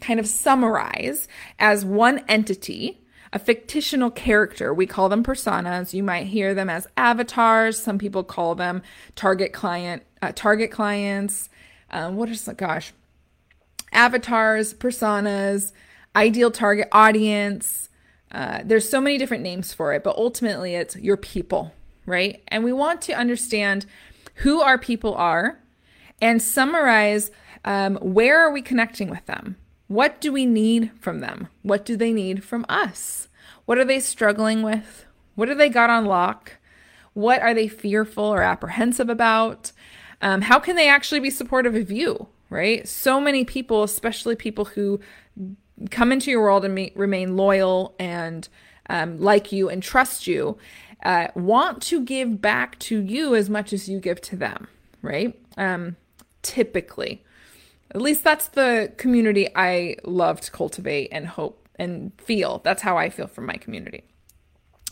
kind 0.00 0.18
of 0.18 0.26
summarize 0.26 1.28
as 1.60 1.84
one 1.84 2.24
entity, 2.26 3.00
a 3.32 3.38
fictional 3.38 4.10
character. 4.10 4.74
We 4.74 4.86
call 4.86 5.08
them 5.08 5.22
personas. 5.22 5.94
You 5.94 6.02
might 6.02 6.26
hear 6.26 6.52
them 6.52 6.68
as 6.68 6.88
avatars. 6.96 7.78
Some 7.78 7.96
people 7.96 8.24
call 8.24 8.56
them 8.56 8.82
target 9.14 9.52
client, 9.52 10.02
uh, 10.20 10.32
target 10.34 10.72
clients. 10.72 11.48
Um, 11.92 12.16
what 12.16 12.28
is 12.28 12.50
gosh? 12.56 12.92
Avatars, 13.92 14.74
personas, 14.74 15.70
ideal 16.16 16.50
target 16.50 16.88
audience, 16.90 17.88
uh, 18.32 18.60
there's 18.64 18.88
so 18.88 19.00
many 19.00 19.18
different 19.18 19.42
names 19.42 19.72
for 19.72 19.92
it, 19.92 20.02
but 20.02 20.16
ultimately 20.16 20.74
it's 20.74 20.96
your 20.96 21.16
people, 21.16 21.72
right? 22.04 22.42
And 22.48 22.64
we 22.64 22.72
want 22.72 23.00
to 23.02 23.12
understand 23.12 23.86
who 24.36 24.60
our 24.60 24.78
people 24.78 25.14
are 25.14 25.58
and 26.20 26.42
summarize 26.42 27.30
um, 27.64 27.96
where 27.96 28.38
are 28.38 28.50
we 28.50 28.62
connecting 28.62 29.10
with 29.10 29.26
them? 29.26 29.56
What 29.88 30.20
do 30.20 30.32
we 30.32 30.46
need 30.46 30.90
from 31.00 31.20
them? 31.20 31.48
What 31.62 31.84
do 31.84 31.96
they 31.96 32.12
need 32.12 32.42
from 32.44 32.66
us? 32.68 33.28
What 33.64 33.78
are 33.78 33.84
they 33.84 34.00
struggling 34.00 34.62
with? 34.62 35.04
What 35.34 35.48
have 35.48 35.58
they 35.58 35.68
got 35.68 35.90
on 35.90 36.06
lock? 36.06 36.52
What 37.12 37.40
are 37.40 37.54
they 37.54 37.68
fearful 37.68 38.24
or 38.24 38.42
apprehensive 38.42 39.08
about? 39.08 39.72
Um, 40.20 40.42
how 40.42 40.58
can 40.58 40.76
they 40.76 40.88
actually 40.88 41.20
be 41.20 41.30
supportive 41.30 41.74
of 41.74 41.90
you? 41.90 42.28
Right? 42.48 42.86
So 42.86 43.20
many 43.20 43.44
people, 43.44 43.82
especially 43.82 44.36
people 44.36 44.66
who 44.66 45.00
come 45.90 46.12
into 46.12 46.30
your 46.30 46.42
world 46.42 46.64
and 46.64 46.74
me- 46.74 46.92
remain 46.94 47.36
loyal 47.36 47.94
and 47.98 48.48
um, 48.88 49.18
like 49.20 49.52
you 49.52 49.68
and 49.68 49.82
trust 49.82 50.26
you, 50.26 50.58
uh, 51.04 51.28
want 51.34 51.82
to 51.82 52.00
give 52.00 52.40
back 52.40 52.78
to 52.78 53.00
you 53.00 53.34
as 53.34 53.50
much 53.50 53.72
as 53.72 53.88
you 53.88 54.00
give 54.00 54.20
to 54.22 54.36
them, 54.36 54.68
right? 55.02 55.38
Um, 55.56 55.96
typically. 56.42 57.24
At 57.92 58.00
least 58.00 58.24
that's 58.24 58.48
the 58.48 58.92
community 58.96 59.48
I 59.54 59.96
love 60.04 60.40
to 60.42 60.50
cultivate 60.50 61.08
and 61.12 61.26
hope 61.26 61.68
and 61.76 62.12
feel. 62.18 62.60
That's 62.64 62.82
how 62.82 62.96
I 62.96 63.10
feel 63.10 63.26
from 63.26 63.46
my 63.46 63.54
community. 63.54 64.04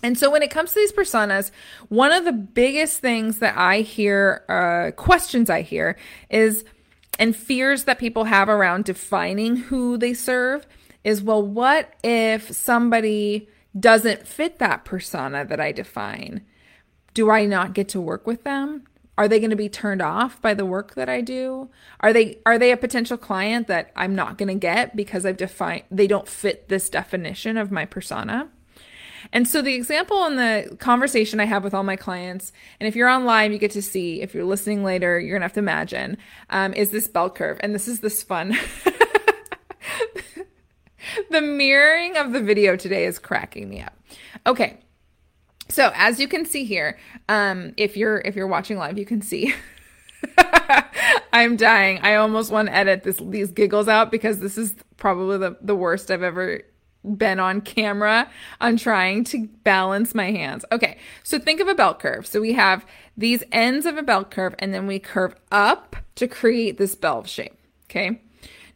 And 0.03 0.18
so 0.18 0.31
when 0.31 0.42
it 0.42 0.51
comes 0.51 0.70
to 0.70 0.75
these 0.77 0.92
personas, 0.92 1.51
one 1.88 2.12
of 2.12 2.25
the 2.25 2.33
biggest 2.33 3.01
things 3.01 3.38
that 3.38 3.57
I 3.57 3.81
hear, 3.81 4.44
uh, 4.49 4.90
questions 4.94 5.49
I 5.49 5.62
hear 5.62 5.97
is 6.29 6.64
and 7.18 7.35
fears 7.35 7.85
that 7.85 7.98
people 7.98 8.24
have 8.24 8.48
around 8.48 8.85
defining 8.85 9.57
who 9.57 9.96
they 9.96 10.14
serve 10.14 10.66
is 11.03 11.22
well, 11.22 11.42
what 11.42 11.92
if 12.03 12.50
somebody 12.53 13.48
doesn't 13.79 14.27
fit 14.27 14.59
that 14.59 14.85
persona 14.85 15.44
that 15.44 15.61
I 15.61 15.72
define? 15.72 16.44
Do 17.12 17.31
I 17.31 17.44
not 17.44 17.74
get 17.74 17.88
to 17.90 18.00
work 18.00 18.27
with 18.27 18.44
them? 18.44 18.85
Are 19.16 19.29
they 19.29 19.38
going 19.38 19.50
to 19.50 19.57
be 19.57 19.68
turned 19.68 20.03
off 20.03 20.42
by 20.42 20.55
the 20.55 20.66
work 20.66 20.94
that 20.94 21.09
I 21.09 21.20
do? 21.20 21.70
Are 22.00 22.12
they 22.12 22.38
are 22.44 22.59
they 22.59 22.72
a 22.72 22.77
potential 22.77 23.16
client 23.16 23.68
that 23.68 23.92
I'm 23.94 24.14
not 24.14 24.38
going 24.38 24.48
to 24.48 24.55
get 24.55 24.96
because 24.96 25.24
I've 25.24 25.37
defined 25.37 25.85
they 25.90 26.09
don't 26.09 26.27
fit 26.27 26.68
this 26.68 26.88
definition 26.88 27.57
of 27.57 27.70
my 27.70 27.85
persona? 27.85 28.48
And 29.33 29.49
so 29.49 29.63
the 29.63 29.75
example 29.75 30.25
in 30.27 30.37
the 30.37 30.77
conversation 30.79 31.41
I 31.41 31.47
have 31.47 31.65
with 31.65 31.75
all 31.75 31.83
my 31.83 31.97
clients, 31.97 32.53
and 32.81 32.87
if 32.87 32.97
you're 32.97 33.09
on 33.09 33.25
live, 33.25 33.53
you 33.53 33.59
get 33.59 33.73
to 33.73 33.83
see. 33.83 34.23
If 34.23 34.35
you're 34.35 34.45
listening 34.45 34.85
later, 34.85 35.19
you're 35.19 35.37
gonna 35.37 35.45
have 35.45 35.53
to 35.55 35.61
imagine. 35.61 36.17
Um, 36.51 36.73
is 36.75 36.91
this 36.91 37.09
bell 37.09 37.31
curve, 37.31 37.59
and 37.61 37.75
this 37.75 37.89
is 37.89 38.01
this 38.01 38.23
fun. 38.23 38.57
the 41.31 41.41
mirroring 41.41 42.17
of 42.17 42.33
the 42.33 42.41
video 42.41 42.77
today 42.77 43.07
is 43.07 43.19
cracking 43.19 43.69
me 43.69 43.81
up. 43.81 43.95
Okay. 44.47 44.79
So 45.69 45.91
as 45.95 46.21
you 46.21 46.29
can 46.29 46.45
see 46.45 46.65
here, 46.65 46.99
um, 47.29 47.73
if 47.77 47.97
you're 47.97 48.19
if 48.19 48.37
you're 48.37 48.47
watching 48.47 48.77
live, 48.77 48.99
you 48.99 49.07
can 49.07 49.23
see 49.23 49.55
I'm 51.33 51.57
dying. 51.57 52.01
I 52.03 52.17
almost 52.17 52.51
want 52.51 52.69
to 52.69 52.75
edit 52.75 53.03
this 53.03 53.19
these 53.19 53.51
giggles 53.51 53.89
out 53.89 54.11
because 54.11 54.41
this 54.41 54.59
is 54.59 54.75
probably 54.97 55.39
the, 55.39 55.57
the 55.61 55.75
worst 55.75 56.11
I've 56.11 56.23
ever 56.23 56.63
been 57.05 57.38
on 57.38 57.61
camera 57.61 58.31
on 58.61 58.77
trying 58.77 59.25
to 59.25 59.49
balance 59.62 60.14
my 60.14 60.31
hands. 60.31 60.64
Okay, 60.73 60.99
so 61.23 61.38
think 61.38 61.61
of 61.61 61.69
a 61.69 61.75
bell 61.75 61.95
curve. 61.95 62.27
So 62.27 62.40
we 62.40 62.55
have 62.55 62.87
these 63.17 63.43
ends 63.53 63.87
of 63.87 63.97
a 63.97 64.03
bell 64.03 64.25
curve 64.25 64.55
and 64.59 64.73
then 64.73 64.87
we 64.87 64.99
curve 64.99 65.35
up 65.53 65.97
to 66.17 66.27
create 66.27 66.79
this 66.79 66.95
bell 66.95 67.25
shape. 67.25 67.57
Okay, 67.90 68.21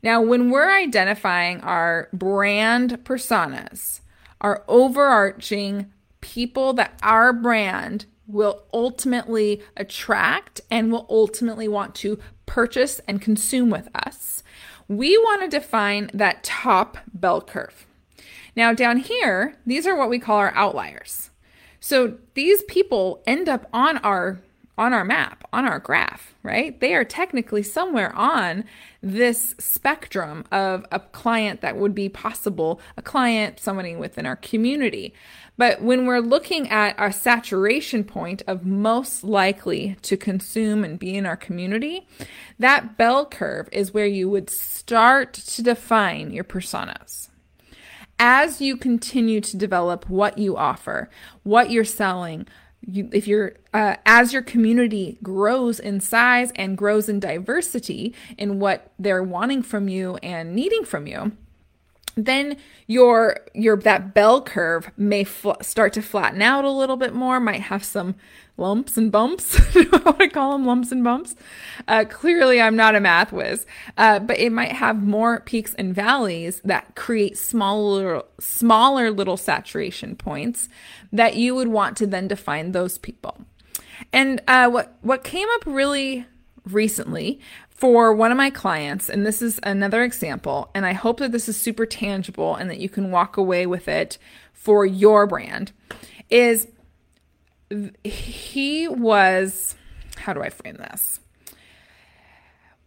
now 0.03 0.21
when 0.21 0.51
we're 0.51 0.71
identifying 0.71 1.61
our 1.63 2.09
brand 2.13 3.05
personas, 3.05 4.01
our 4.41 4.65
overarching 4.69 5.93
people 6.21 6.73
that 6.75 6.99
our 7.03 7.33
brand 7.33 8.07
will 8.27 8.63
ultimately 8.75 9.63
attract 9.77 10.61
and 10.71 10.93
will 10.93 11.07
ultimately 11.09 11.67
want 11.67 11.95
to 11.95 12.19
purchase 12.47 13.01
and 13.09 13.23
consume 13.23 13.71
with 13.71 13.89
us, 13.95 14.43
we 14.87 15.17
want 15.19 15.43
to 15.43 15.49
define 15.49 16.11
that 16.15 16.45
top 16.45 16.99
bell 17.13 17.41
curve. 17.41 17.87
Now, 18.59 18.73
down 18.73 18.97
here, 18.97 19.55
these 19.67 19.87
are 19.87 19.95
what 19.95 20.11
we 20.11 20.19
call 20.19 20.39
our 20.39 20.53
outliers. 20.57 21.31
So 21.79 22.19
these 22.35 22.65
people 22.65 23.23
end 23.25 23.49
up 23.49 23.69
on 23.73 23.99
our 23.99 24.41
on 24.77 24.93
our 24.93 25.05
map, 25.05 25.45
on 25.53 25.65
our 25.65 25.79
graph, 25.79 26.35
right? 26.43 26.81
They 26.81 26.95
are 26.95 27.05
technically 27.05 27.63
somewhere 27.63 28.13
on 28.17 28.65
this 29.01 29.55
spectrum 29.61 30.45
of 30.51 30.85
a 30.91 30.99
client 30.99 31.61
that 31.61 31.77
would 31.77 31.95
be 31.95 32.09
possible, 32.09 32.81
a 32.97 33.03
client, 33.03 33.61
somebody 33.61 33.95
within 33.95 34.27
our 34.27 34.37
community. 34.37 35.15
But 35.57 35.81
when 35.81 36.07
we're 36.07 36.21
looking 36.21 36.69
at 36.69 36.99
our 36.99 37.13
saturation 37.13 38.03
point 38.03 38.43
of 38.49 38.67
most 38.67 39.23
likely 39.23 39.97
to 40.03 40.17
consume 40.17 40.83
and 40.83 40.99
be 40.99 41.17
in 41.17 41.27
our 41.27 41.37
community, 41.37 42.09
that 42.59 42.97
bell 42.97 43.25
curve 43.25 43.69
is 43.71 43.95
where 43.95 44.07
you 44.07 44.29
would 44.29 44.51
start 44.51 45.33
to 45.35 45.63
define 45.63 46.33
your 46.33 46.45
personas. 46.45 47.29
As 48.19 48.61
you 48.61 48.77
continue 48.77 49.41
to 49.41 49.57
develop 49.57 50.09
what 50.09 50.39
you 50.39 50.57
offer, 50.57 51.09
what 51.45 51.71
you're 51.71 51.85
selling, 51.85 52.47
you, 52.81 53.09
if 53.13 53.27
you're 53.27 53.55
uh, 53.75 53.97
as 54.07 54.33
your 54.33 54.43
community 54.43 55.19
grows 55.23 55.79
in 55.81 56.01
size 56.01 56.53
and 56.57 56.79
grows 56.79 57.09
in 57.09 57.21
diversity 57.21 58.15
in 58.37 58.61
what 58.61 58.93
they're 58.99 59.23
wanting 59.23 59.63
from 59.63 59.89
you 59.89 60.17
and 60.17 60.55
needing 60.55 60.85
from 60.85 61.07
you 61.07 61.33
then 62.27 62.57
your 62.87 63.39
your 63.55 63.77
that 63.77 64.15
bell 64.15 64.43
curve 64.43 64.91
may 64.97 65.25
fl- 65.25 65.53
start 65.63 65.93
to 65.93 66.03
flatten 66.03 66.43
out 66.43 66.65
a 66.65 66.71
little 66.71 66.97
bit 66.97 67.15
more 67.15 67.39
might 67.41 67.63
have 67.63 67.85
some 67.85 68.15
lumps 68.57 68.97
and 68.97 69.13
bumps. 69.13 69.59
I 69.77 70.03
want 70.05 70.19
to 70.19 70.29
call 70.29 70.53
them 70.53 70.67
lumps 70.67 70.91
and 70.91 71.05
bumps. 71.05 71.37
Uh, 71.87 72.05
clearly 72.09 72.61
i'm 72.61 72.77
not 72.77 72.97
a 72.97 73.01
math 73.01 73.33
whiz. 73.33 73.67
Uh, 73.97 74.19
but 74.19 74.39
it 74.39 74.51
might 74.51 74.73
have 74.73 75.03
more 75.03 75.41
peaks 75.41 75.75
and 75.75 75.95
valleys 75.95 76.61
that 76.65 76.95
create 76.97 77.39
smaller 77.39 78.23
smaller 78.41 79.11
little 79.11 79.37
saturation 79.37 80.17
points 80.17 80.69
that 81.13 81.37
you 81.37 81.55
would 81.55 81.69
want 81.69 81.97
to 81.97 82.07
then 82.07 82.29
define 82.29 82.73
those 82.73 82.99
people. 82.99 83.39
And 84.13 84.43
uh, 84.49 84.69
what 84.69 84.97
what 85.03 85.25
came 85.25 85.49
up 85.55 85.63
really 85.67 86.27
recently 86.65 87.41
for 87.79 88.13
one 88.13 88.33
of 88.33 88.37
my 88.37 88.51
clients, 88.51 89.09
and 89.09 89.25
this 89.25 89.41
is 89.41 89.61
another 89.63 90.03
example, 90.03 90.69
and 90.75 90.85
I 90.85 90.95
hope 90.95 91.21
that 91.21 91.31
this 91.31 91.49
is 91.49 91.57
super 91.57 91.87
tangible 91.87 92.57
and 92.57 92.69
that 92.71 92.81
you 92.81 92.89
can 92.89 93.13
walk 93.13 93.37
away 93.37 93.67
with 93.67 93.87
it 93.87 94.19
for 94.53 94.85
your 94.85 95.29
brand, 95.29 95.71
is 96.29 96.67
he 98.03 98.89
was, 98.89 99.77
how 100.17 100.33
do 100.33 100.43
I 100.43 100.51
frame 100.51 100.75
this? 100.75 101.21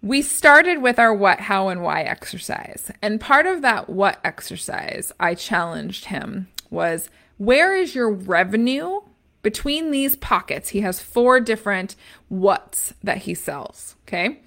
We 0.01 0.21
started 0.21 0.81
with 0.81 0.99
our 0.99 1.13
what, 1.13 1.39
how, 1.39 1.69
and 1.69 1.81
why 1.81 2.01
exercise. 2.01 2.91
And 3.01 3.21
part 3.21 3.45
of 3.45 3.61
that 3.61 3.89
what 3.89 4.19
exercise 4.25 5.13
I 5.21 5.35
challenged 5.35 6.05
him 6.05 6.49
was 6.69 7.09
where 7.37 7.73
is 7.73 7.95
your 7.95 8.11
revenue 8.11 8.99
between 9.41 9.91
these 9.91 10.17
pockets? 10.17 10.69
He 10.69 10.81
has 10.81 10.99
four 10.99 11.39
different 11.39 11.95
what's 12.27 12.93
that 13.01 13.19
he 13.19 13.33
sells. 13.33 13.95
Okay. 14.05 14.41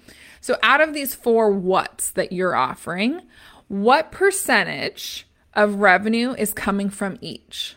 So, 0.45 0.57
out 0.61 0.79
of 0.79 0.93
these 0.93 1.15
four 1.15 1.49
what's 1.49 2.11
that 2.11 2.31
you're 2.31 2.55
offering, 2.55 3.23
what 3.67 4.11
percentage 4.11 5.25
of 5.55 5.77
revenue 5.77 6.35
is 6.37 6.53
coming 6.53 6.91
from 6.91 7.17
each? 7.19 7.75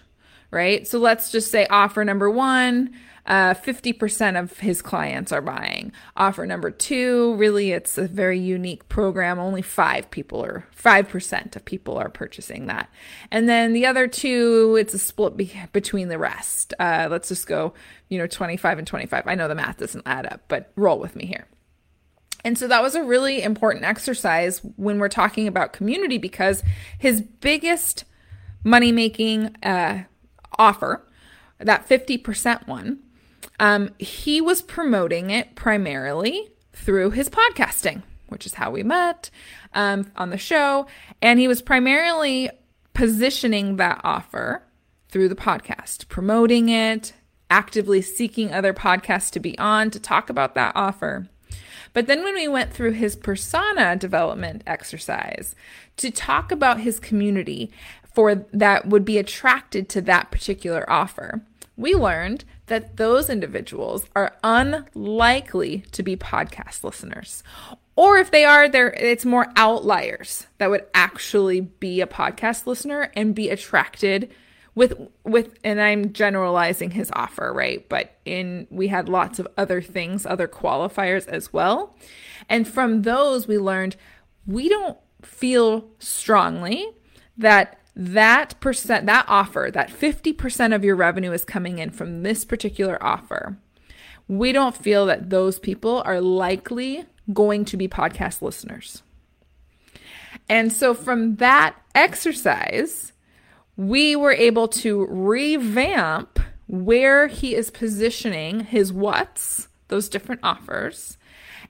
Right? 0.50 0.86
So, 0.86 0.98
let's 0.98 1.32
just 1.32 1.50
say 1.50 1.66
offer 1.70 2.04
number 2.04 2.28
one, 2.28 2.92
uh, 3.24 3.54
50% 3.54 4.38
of 4.38 4.58
his 4.58 4.82
clients 4.82 5.32
are 5.32 5.40
buying. 5.40 5.92
Offer 6.14 6.44
number 6.44 6.70
two, 6.70 7.36
really, 7.36 7.72
it's 7.72 7.96
a 7.96 8.06
very 8.06 8.38
unique 8.38 8.86
program. 8.90 9.38
Only 9.38 9.62
five 9.62 10.10
people 10.10 10.44
or 10.44 10.66
5% 10.76 11.56
of 11.56 11.64
people 11.64 11.96
are 11.96 12.10
purchasing 12.10 12.66
that. 12.66 12.90
And 13.30 13.48
then 13.48 13.72
the 13.72 13.86
other 13.86 14.06
two, 14.06 14.76
it's 14.78 14.92
a 14.92 14.98
split 14.98 15.38
be- 15.38 15.58
between 15.72 16.08
the 16.08 16.18
rest. 16.18 16.74
Uh, 16.78 17.08
let's 17.10 17.28
just 17.28 17.46
go, 17.46 17.72
you 18.10 18.18
know, 18.18 18.26
25 18.26 18.76
and 18.76 18.86
25. 18.86 19.26
I 19.26 19.34
know 19.36 19.48
the 19.48 19.54
math 19.54 19.78
doesn't 19.78 20.06
add 20.06 20.26
up, 20.26 20.42
but 20.48 20.70
roll 20.76 20.98
with 20.98 21.16
me 21.16 21.24
here. 21.24 21.46
And 22.44 22.56
so 22.56 22.68
that 22.68 22.82
was 22.82 22.94
a 22.94 23.02
really 23.02 23.42
important 23.42 23.84
exercise 23.84 24.60
when 24.76 24.98
we're 24.98 25.08
talking 25.08 25.48
about 25.48 25.72
community 25.72 26.18
because 26.18 26.62
his 26.98 27.20
biggest 27.20 28.04
money 28.64 28.92
making 28.92 29.56
uh, 29.62 30.04
offer, 30.58 31.04
that 31.58 31.88
50% 31.88 32.66
one, 32.68 33.00
um, 33.60 33.90
he 33.98 34.40
was 34.40 34.62
promoting 34.62 35.30
it 35.30 35.54
primarily 35.56 36.48
through 36.72 37.10
his 37.10 37.28
podcasting, 37.28 38.02
which 38.28 38.46
is 38.46 38.54
how 38.54 38.70
we 38.70 38.82
met 38.82 39.30
um, 39.74 40.10
on 40.16 40.30
the 40.30 40.38
show. 40.38 40.86
And 41.20 41.40
he 41.40 41.48
was 41.48 41.60
primarily 41.60 42.50
positioning 42.94 43.76
that 43.76 44.00
offer 44.04 44.62
through 45.08 45.28
the 45.28 45.34
podcast, 45.34 46.08
promoting 46.08 46.68
it, 46.68 47.12
actively 47.50 48.02
seeking 48.02 48.52
other 48.52 48.74
podcasts 48.74 49.30
to 49.30 49.40
be 49.40 49.58
on 49.58 49.90
to 49.90 49.98
talk 49.98 50.30
about 50.30 50.54
that 50.54 50.72
offer. 50.74 51.28
But 51.98 52.06
then 52.06 52.22
when 52.22 52.34
we 52.34 52.46
went 52.46 52.72
through 52.72 52.92
his 52.92 53.16
persona 53.16 53.96
development 53.96 54.62
exercise 54.68 55.56
to 55.96 56.12
talk 56.12 56.52
about 56.52 56.78
his 56.78 57.00
community 57.00 57.72
for 58.14 58.36
that 58.52 58.86
would 58.86 59.04
be 59.04 59.18
attracted 59.18 59.88
to 59.88 60.00
that 60.02 60.30
particular 60.30 60.88
offer, 60.88 61.42
we 61.76 61.96
learned 61.96 62.44
that 62.66 62.98
those 62.98 63.28
individuals 63.28 64.06
are 64.14 64.36
unlikely 64.44 65.78
to 65.90 66.04
be 66.04 66.16
podcast 66.16 66.84
listeners. 66.84 67.42
Or 67.96 68.18
if 68.18 68.30
they 68.30 68.44
are, 68.44 68.68
there 68.68 68.90
it's 68.92 69.24
more 69.24 69.48
outliers 69.56 70.46
that 70.58 70.70
would 70.70 70.86
actually 70.94 71.62
be 71.62 72.00
a 72.00 72.06
podcast 72.06 72.64
listener 72.64 73.10
and 73.16 73.34
be 73.34 73.50
attracted 73.50 74.32
with 74.78 74.96
with 75.24 75.58
and 75.64 75.80
I'm 75.80 76.12
generalizing 76.12 76.92
his 76.92 77.10
offer, 77.12 77.52
right? 77.52 77.86
But 77.88 78.16
in 78.24 78.68
we 78.70 78.86
had 78.86 79.08
lots 79.08 79.40
of 79.40 79.48
other 79.56 79.82
things, 79.82 80.24
other 80.24 80.46
qualifiers 80.46 81.26
as 81.26 81.52
well. 81.52 81.96
And 82.48 82.66
from 82.66 83.02
those 83.02 83.48
we 83.48 83.58
learned 83.58 83.96
we 84.46 84.68
don't 84.68 84.96
feel 85.20 85.90
strongly 85.98 86.86
that 87.36 87.80
that 87.96 88.60
percent 88.60 89.06
that 89.06 89.24
offer, 89.26 89.68
that 89.72 89.90
50% 89.90 90.72
of 90.72 90.84
your 90.84 90.94
revenue 90.94 91.32
is 91.32 91.44
coming 91.44 91.80
in 91.80 91.90
from 91.90 92.22
this 92.22 92.44
particular 92.44 93.02
offer. 93.02 93.58
We 94.28 94.52
don't 94.52 94.76
feel 94.76 95.06
that 95.06 95.30
those 95.30 95.58
people 95.58 96.02
are 96.06 96.20
likely 96.20 97.04
going 97.32 97.64
to 97.64 97.76
be 97.76 97.88
podcast 97.88 98.42
listeners. 98.42 99.02
And 100.48 100.72
so 100.72 100.94
from 100.94 101.36
that 101.36 101.74
exercise, 101.96 103.12
we 103.78 104.16
were 104.16 104.32
able 104.32 104.66
to 104.66 105.06
revamp 105.06 106.40
where 106.66 107.28
he 107.28 107.54
is 107.54 107.70
positioning 107.70 108.60
his 108.60 108.92
what's, 108.92 109.68
those 109.86 110.08
different 110.08 110.40
offers, 110.42 111.16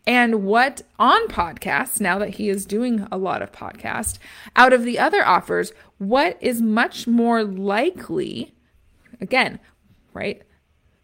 and 0.06 0.42
what 0.42 0.80
on 0.98 1.28
podcasts, 1.28 2.00
now 2.00 2.18
that 2.18 2.36
he 2.36 2.48
is 2.48 2.64
doing 2.64 3.06
a 3.12 3.18
lot 3.18 3.42
of 3.42 3.52
podcasts, 3.52 4.18
out 4.56 4.72
of 4.72 4.84
the 4.84 4.98
other 4.98 5.22
offers, 5.22 5.70
what 5.98 6.38
is 6.40 6.62
much 6.62 7.06
more 7.06 7.44
likely, 7.44 8.54
again, 9.20 9.60
right? 10.14 10.42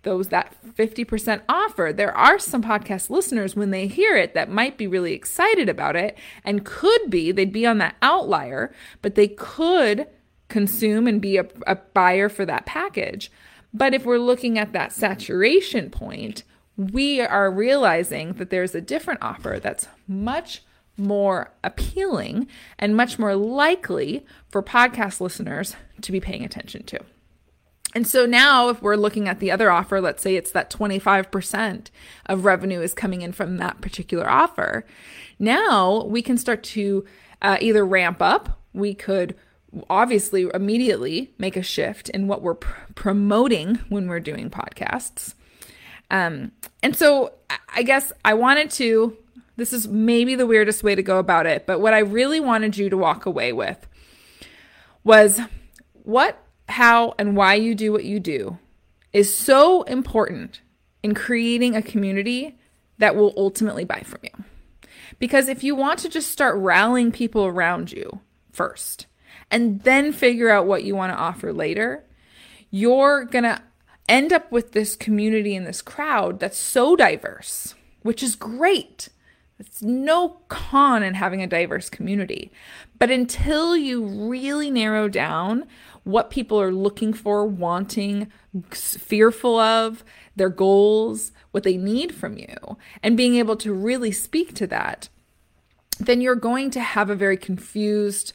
Those 0.05 0.29
that 0.29 0.57
50% 0.75 1.43
offer. 1.51 1.93
There 1.95 2.17
are 2.17 2.39
some 2.39 2.63
podcast 2.63 3.11
listeners 3.11 3.55
when 3.55 3.73
they 3.73 3.89
hear 3.89 4.17
it 4.17 4.33
that 4.33 4.51
might 4.51 4.79
be 4.79 4.87
really 4.87 5.13
excited 5.13 5.69
about 5.69 5.97
it 5.97 6.17
and 6.45 6.65
could 6.65 7.11
be, 7.11 7.31
they'd 7.31 7.53
be 7.53 7.67
on 7.67 7.77
that 7.77 7.97
outlier, 8.01 8.73
but 9.03 9.17
they 9.17 9.29
could 9.29 10.07
consume 10.49 11.07
and 11.07 11.21
be 11.21 11.37
a, 11.37 11.47
a 11.67 11.77
buyer 11.77 12.29
for 12.29 12.45
that 12.47 12.67
package. 12.67 13.31
But 13.73 13.95
if 13.95 14.05
we're 14.05 14.19
looking 14.19 14.59
at 14.59 14.73
that 14.73 14.93
saturation 14.93 15.91
point, 15.91 16.45
we 16.77 17.21
are 17.21 17.51
realizing 17.51 18.35
that 18.35 18.51
there's 18.51 18.75
a 18.75 18.81
different 18.81 19.23
offer 19.23 19.59
that's 19.63 19.89
much 20.07 20.63
more 20.97 21.53
appealing 21.63 22.47
and 22.79 22.97
much 22.97 23.19
more 23.19 23.35
likely 23.35 24.25
for 24.49 24.63
podcast 24.63 25.21
listeners 25.21 25.77
to 26.01 26.13
be 26.13 26.21
paying 26.21 26.45
attention 26.45 26.85
to. 26.85 27.01
And 27.95 28.07
so 28.07 28.27
now, 28.27 28.69
if 28.71 28.83
we're 28.83 28.97
looking 28.97 29.29
at 29.29 29.39
the 29.39 29.53
other 29.53 29.71
offer, 29.71 30.01
let's 30.01 30.23
say 30.23 30.35
it's 30.35 30.51
that 30.51 30.71
25% 30.71 31.91
of 32.27 32.45
revenue 32.45 32.81
is 32.81 32.93
coming 32.93 33.23
in 33.23 33.33
from 33.33 33.57
that 33.59 33.81
particular 33.81 34.29
offer. 34.29 34.85
Now 35.39 36.05
we 36.05 36.21
can 36.21 36.37
start 36.37 36.65
to 36.65 37.05
uh, 37.41 37.59
either 37.61 37.85
ramp 37.85 38.21
up, 38.21 38.61
we 38.73 38.95
could 38.95 39.37
obviously 39.91 40.49
immediately 40.53 41.33
make 41.39 41.57
a 41.57 41.63
shift 41.63 42.09
in 42.11 42.29
what 42.29 42.43
we're 42.43 42.55
pr- 42.55 42.93
promoting 42.95 43.77
when 43.89 44.09
we're 44.09 44.21
doing 44.21 44.51
podcasts. 44.51 45.35
Um, 46.11 46.53
and 46.83 46.95
so 46.95 47.33
I 47.75 47.83
guess 47.83 48.13
I 48.25 48.35
wanted 48.35 48.71
to, 48.73 49.17
this 49.57 49.73
is 49.73 49.89
maybe 49.89 50.35
the 50.35 50.47
weirdest 50.47 50.83
way 50.83 50.95
to 50.95 51.03
go 51.03 51.19
about 51.19 51.47
it, 51.47 51.67
but 51.67 51.81
what 51.81 51.95
I 51.95 52.01
really 52.01 52.41
wanted 52.41 52.77
you 52.77 52.91
to 52.91 52.97
walk 52.97 53.27
away 53.27 53.53
with 53.53 53.87
was 55.03 55.41
what, 56.03 56.39
how, 56.69 57.15
and 57.19 57.37
why 57.37 57.55
you 57.55 57.75
do 57.75 57.93
what 57.93 58.05
you 58.05 58.21
do 58.21 58.59
is 59.13 59.35
so 59.35 59.83
important 59.85 60.61
in 61.03 61.15
creating 61.15 61.77
a 61.77 61.83
community 61.83 62.59
that 62.99 63.17
will 63.17 63.35
ultimately 63.37 63.85
buy 63.85 64.01
from 64.01 64.21
you. 64.23 64.45
Because 65.19 65.49
if 65.49 65.63
you 65.63 65.75
want 65.75 66.01
to 66.01 66.09
just 66.09 66.31
start 66.31 66.57
rallying 66.57 67.13
people 67.13 67.45
around 67.45 67.93
you 67.93 68.21
first, 68.53 69.07
and 69.51 69.83
then 69.83 70.13
figure 70.13 70.51
out 70.51 70.67
what 70.67 70.85
you 70.85 70.95
want 70.95 71.13
to 71.13 71.19
offer 71.19 71.53
later, 71.53 72.05
you're 72.71 73.25
going 73.25 73.45
to 73.45 73.63
end 74.09 74.33
up 74.33 74.51
with 74.51 74.73
this 74.73 74.97
community 74.97 75.55
and 75.55 75.67
this 75.67 75.83
crowd 75.83 76.41
that's 76.41 76.59
so 76.59 76.97
diverse, 76.97 77.75
which 78.03 78.23
is 78.23 78.37
great. 78.37 79.09
It's 79.59 79.83
no 79.83 80.41
con 80.49 81.03
in 81.03 81.15
having 81.15 81.41
a 81.43 81.47
diverse 81.47 81.89
community. 81.89 82.51
But 82.99 83.11
until 83.11 83.77
you 83.77 84.05
really 84.05 84.71
narrow 84.71 85.09
down 85.09 85.65
what 86.03 86.31
people 86.31 86.61
are 86.61 86.73
looking 86.73 87.13
for, 87.13 87.47
wanting, 87.47 88.31
fearful 88.71 89.59
of, 89.59 90.05
their 90.37 90.49
goals, 90.49 91.33
what 91.53 91.63
they 91.63 91.77
need 91.77 92.15
from 92.15 92.37
you, 92.37 92.77
and 93.03 93.17
being 93.17 93.37
able 93.37 93.57
to 93.57 93.73
really 93.73 94.11
speak 94.11 94.55
to 94.55 94.67
that, 94.67 95.09
then 95.99 96.21
you're 96.21 96.35
going 96.35 96.71
to 96.71 96.81
have 96.81 97.09
a 97.09 97.15
very 97.15 97.37
confused 97.37 98.33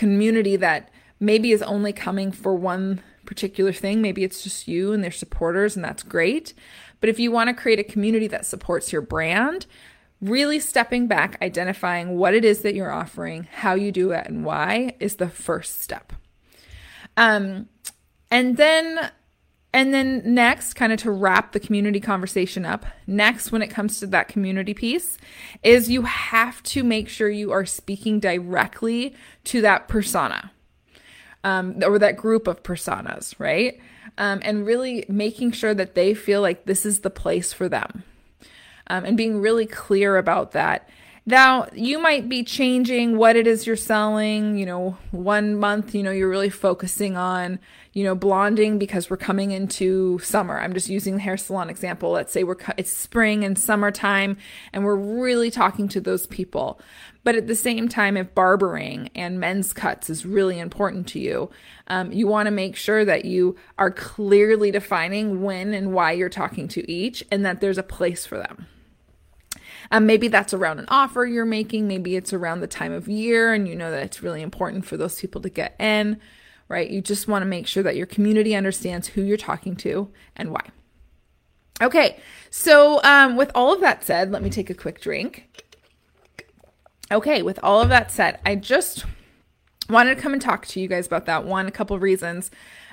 community 0.00 0.56
that 0.56 0.88
maybe 1.20 1.52
is 1.52 1.60
only 1.60 1.92
coming 1.92 2.32
for 2.32 2.54
one 2.54 3.02
particular 3.26 3.70
thing. 3.70 4.00
Maybe 4.00 4.24
it's 4.24 4.42
just 4.42 4.66
you 4.66 4.94
and 4.94 5.04
their 5.04 5.10
supporters, 5.10 5.76
and 5.76 5.84
that's 5.84 6.02
great. 6.02 6.54
But 7.00 7.10
if 7.10 7.18
you 7.18 7.30
want 7.30 7.48
to 7.48 7.62
create 7.62 7.78
a 7.78 7.84
community 7.84 8.26
that 8.28 8.46
supports 8.46 8.94
your 8.94 9.02
brand, 9.02 9.66
really 10.22 10.58
stepping 10.58 11.06
back, 11.06 11.36
identifying 11.42 12.16
what 12.16 12.32
it 12.32 12.46
is 12.46 12.62
that 12.62 12.74
you're 12.74 12.90
offering, 12.90 13.46
how 13.52 13.74
you 13.74 13.92
do 13.92 14.12
it, 14.12 14.26
and 14.26 14.42
why 14.42 14.94
is 15.00 15.16
the 15.16 15.28
first 15.28 15.82
step. 15.82 16.14
Um, 17.18 17.68
and 18.30 18.56
then 18.56 19.10
and 19.72 19.94
then 19.94 20.22
next, 20.24 20.74
kind 20.74 20.92
of 20.92 21.00
to 21.00 21.10
wrap 21.10 21.52
the 21.52 21.60
community 21.60 22.00
conversation 22.00 22.64
up, 22.64 22.84
next, 23.06 23.52
when 23.52 23.62
it 23.62 23.68
comes 23.68 24.00
to 24.00 24.06
that 24.08 24.28
community 24.28 24.74
piece, 24.74 25.16
is 25.62 25.88
you 25.88 26.02
have 26.02 26.62
to 26.64 26.82
make 26.82 27.08
sure 27.08 27.30
you 27.30 27.52
are 27.52 27.64
speaking 27.64 28.18
directly 28.18 29.14
to 29.44 29.60
that 29.60 29.86
persona 29.86 30.50
um, 31.44 31.80
or 31.84 31.98
that 31.98 32.16
group 32.16 32.48
of 32.48 32.62
personas, 32.62 33.34
right? 33.38 33.78
Um, 34.18 34.40
and 34.42 34.66
really 34.66 35.04
making 35.08 35.52
sure 35.52 35.72
that 35.72 35.94
they 35.94 36.14
feel 36.14 36.40
like 36.40 36.64
this 36.64 36.84
is 36.84 37.00
the 37.00 37.10
place 37.10 37.52
for 37.52 37.68
them 37.68 38.02
um, 38.88 39.04
and 39.04 39.16
being 39.16 39.40
really 39.40 39.66
clear 39.66 40.16
about 40.16 40.52
that. 40.52 40.88
Now, 41.26 41.68
you 41.74 41.98
might 41.98 42.28
be 42.28 42.42
changing 42.42 43.16
what 43.16 43.36
it 43.36 43.46
is 43.46 43.66
you're 43.66 43.76
selling. 43.76 44.56
You 44.56 44.66
know, 44.66 44.98
one 45.10 45.54
month, 45.56 45.94
you 45.94 46.02
know, 46.02 46.10
you're 46.10 46.30
really 46.30 46.50
focusing 46.50 47.16
on, 47.16 47.58
you 47.92 48.04
know, 48.04 48.14
blonding 48.14 48.78
because 48.78 49.10
we're 49.10 49.18
coming 49.18 49.50
into 49.50 50.18
summer. 50.20 50.58
I'm 50.58 50.72
just 50.72 50.88
using 50.88 51.16
the 51.16 51.20
hair 51.20 51.36
salon 51.36 51.68
example. 51.68 52.10
Let's 52.10 52.32
say 52.32 52.42
we're 52.42 52.56
it's 52.78 52.92
spring 52.92 53.44
and 53.44 53.58
summertime 53.58 54.38
and 54.72 54.82
we're 54.82 54.96
really 54.96 55.50
talking 55.50 55.88
to 55.88 56.00
those 56.00 56.26
people. 56.26 56.80
But 57.22 57.34
at 57.34 57.46
the 57.46 57.54
same 57.54 57.86
time, 57.88 58.16
if 58.16 58.34
barbering 58.34 59.10
and 59.14 59.38
men's 59.38 59.74
cuts 59.74 60.08
is 60.08 60.24
really 60.24 60.58
important 60.58 61.06
to 61.08 61.20
you, 61.20 61.50
um, 61.88 62.12
you 62.12 62.26
want 62.26 62.46
to 62.46 62.50
make 62.50 62.76
sure 62.76 63.04
that 63.04 63.26
you 63.26 63.56
are 63.76 63.90
clearly 63.90 64.70
defining 64.70 65.42
when 65.42 65.74
and 65.74 65.92
why 65.92 66.12
you're 66.12 66.30
talking 66.30 66.66
to 66.68 66.90
each 66.90 67.22
and 67.30 67.44
that 67.44 67.60
there's 67.60 67.76
a 67.76 67.82
place 67.82 68.24
for 68.24 68.38
them. 68.38 68.66
Um, 69.90 70.06
maybe 70.06 70.28
that's 70.28 70.54
around 70.54 70.78
an 70.78 70.86
offer 70.88 71.24
you're 71.24 71.44
making. 71.44 71.88
Maybe 71.88 72.16
it's 72.16 72.32
around 72.32 72.60
the 72.60 72.66
time 72.66 72.92
of 72.92 73.08
year 73.08 73.52
and 73.52 73.68
you 73.68 73.74
know 73.74 73.90
that 73.90 74.02
it's 74.02 74.22
really 74.22 74.42
important 74.42 74.84
for 74.84 74.96
those 74.96 75.20
people 75.20 75.40
to 75.42 75.50
get 75.50 75.74
in, 75.78 76.20
right? 76.68 76.88
You 76.88 77.00
just 77.00 77.28
want 77.28 77.42
to 77.42 77.46
make 77.46 77.66
sure 77.66 77.82
that 77.82 77.96
your 77.96 78.06
community 78.06 78.54
understands 78.54 79.08
who 79.08 79.22
you're 79.22 79.36
talking 79.36 79.76
to 79.76 80.10
and 80.36 80.50
why. 80.50 80.70
Okay, 81.82 82.20
so 82.50 83.02
um, 83.04 83.36
with 83.36 83.50
all 83.54 83.72
of 83.72 83.80
that 83.80 84.04
said, 84.04 84.30
let 84.30 84.42
me 84.42 84.50
take 84.50 84.68
a 84.68 84.74
quick 84.74 85.00
drink. 85.00 85.48
Okay, 87.10 87.42
with 87.42 87.58
all 87.62 87.80
of 87.80 87.88
that 87.88 88.10
said, 88.10 88.38
I 88.44 88.54
just 88.54 89.04
wanted 89.88 90.14
to 90.14 90.20
come 90.20 90.32
and 90.32 90.42
talk 90.42 90.66
to 90.66 90.80
you 90.80 90.88
guys 90.88 91.06
about 91.06 91.26
that 91.26 91.44
one, 91.44 91.66
a 91.66 91.72
couple 91.72 91.96
of 91.96 92.02
reasons. 92.02 92.50